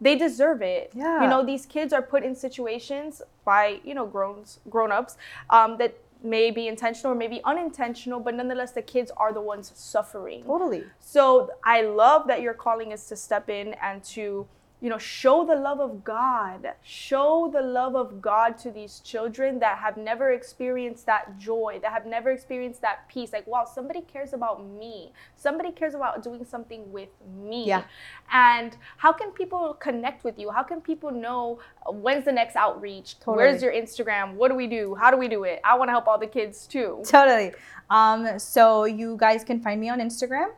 [0.00, 0.90] they deserve it.
[0.94, 1.22] Yeah.
[1.22, 5.16] You know, these kids are put in situations by, you know, growns grown ups
[5.48, 9.72] um, that may be intentional or maybe unintentional, but nonetheless the kids are the ones
[9.74, 10.44] suffering.
[10.44, 10.84] Totally.
[11.00, 14.46] So I love that your calling is to step in and to,
[14.82, 16.72] you know, show the love of God.
[16.82, 21.92] Show the love of God to these children that have never experienced that joy, that
[21.92, 23.32] have never experienced that peace.
[23.32, 25.12] Like, wow, somebody cares about me.
[25.36, 27.10] Somebody cares about doing something with
[27.40, 27.64] me.
[27.64, 27.84] Yeah.
[28.32, 30.50] And how can people connect with you?
[30.50, 33.20] How can people know uh, when's the next outreach?
[33.20, 33.36] Totally.
[33.36, 34.34] Where's your Instagram?
[34.34, 34.96] What do we do?
[34.96, 35.60] How do we do it?
[35.64, 37.04] I want to help all the kids too.
[37.06, 37.52] Totally.
[37.88, 40.48] Um, so you guys can find me on Instagram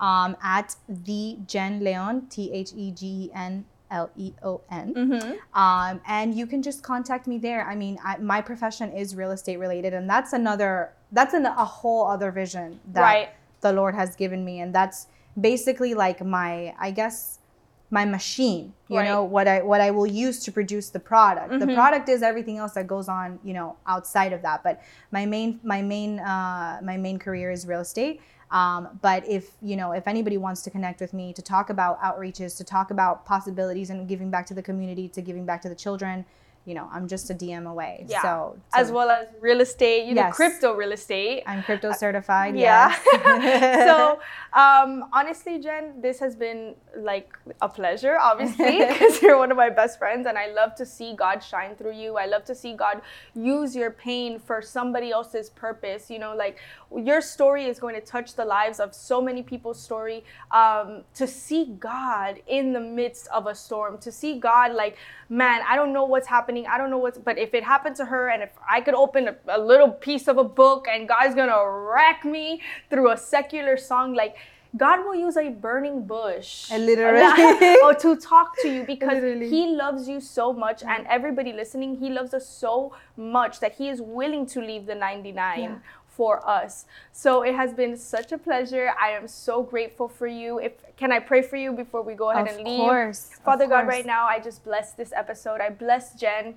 [0.00, 4.94] um, at the Gen Leon, T H E G E N L E O N.
[4.94, 5.58] Mm-hmm.
[5.58, 7.66] Um, and you can just contact me there.
[7.68, 11.64] I mean, I, my profession is real estate related, and that's another, that's an, a
[11.64, 13.28] whole other vision that Right.
[13.60, 14.60] the Lord has given me.
[14.60, 15.06] And that's
[15.40, 17.38] basically like my, I guess,
[17.92, 19.04] my machine you Right.
[19.08, 21.74] know what i what i will use to produce the product the Mhm.
[21.74, 24.80] product is everything else that goes on you know outside of that but
[25.10, 28.20] my main my main uh, my main career is real estate
[28.50, 32.00] um, but if you know if anybody wants to connect with me to talk about
[32.00, 35.68] outreaches to talk about possibilities and giving back to the community to giving back to
[35.68, 36.24] the children
[36.66, 38.04] you know, I'm just a DM away.
[38.06, 38.20] Yeah.
[38.20, 40.36] So, as well as real estate, you know, Yes.
[40.36, 41.42] crypto real estate.
[41.46, 42.54] I'm crypto certified.
[42.54, 42.94] Yeah.
[43.12, 43.86] yes.
[43.88, 44.20] so,
[44.52, 49.70] um, honestly, Gen, this has been like a pleasure, obviously, because you're one of my
[49.70, 52.18] best friends, and I love to see God shine through you.
[52.18, 53.00] I love to see God
[53.34, 56.10] use your pain for somebody else's purpose.
[56.10, 56.58] You know, like
[56.96, 60.24] your story is going to touch the lives of so many people's story.
[60.50, 64.96] Um, to see God in the midst of a storm, to see God like,
[65.28, 66.66] man, I don't know what's happening.
[66.66, 69.28] I don't know what's, but if it happened to her, and if I could open
[69.28, 73.76] a, a little piece of a book, and God's gonna wreck me through a secular
[73.76, 74.36] song, like.
[74.76, 77.76] God will use a burning bush Literally.
[77.82, 79.48] or to talk to you because Literally.
[79.48, 83.88] He loves you so much, and everybody listening, He loves us so much that He
[83.88, 85.78] is willing to leave the 99 Yeah.
[86.16, 86.84] For us.
[87.12, 88.92] So it has been such a pleasure.
[89.00, 90.58] I am so grateful for you.
[90.58, 92.78] If can I pray for you before we go ahead Of and leave?
[92.78, 95.60] course, of Father God, right now I just bless this episode.
[95.60, 96.56] I bless Gen.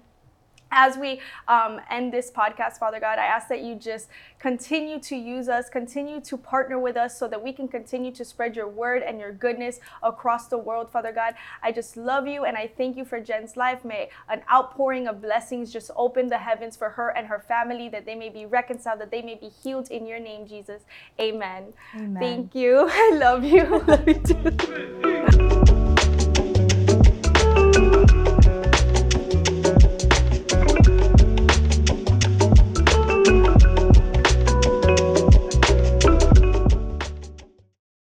[0.75, 4.09] As we um, end this podcast, Father God, I ask that you just
[4.39, 8.25] continue to use us, continue to partner with us so that we can continue to
[8.25, 11.35] spread your word and your goodness across the world, Father God.
[11.61, 13.85] I just love you and I thank you for Gen's life.
[13.85, 18.07] May an outpouring of blessings just open the heavens for her and her family, that
[18.07, 20.81] they may be reconciled, that they may be healed in your name, Jesus.
[21.21, 21.71] Amen.
[21.95, 22.19] Amen.
[22.19, 22.87] Thank you.
[22.91, 23.63] I love you.
[23.87, 25.79] love you too.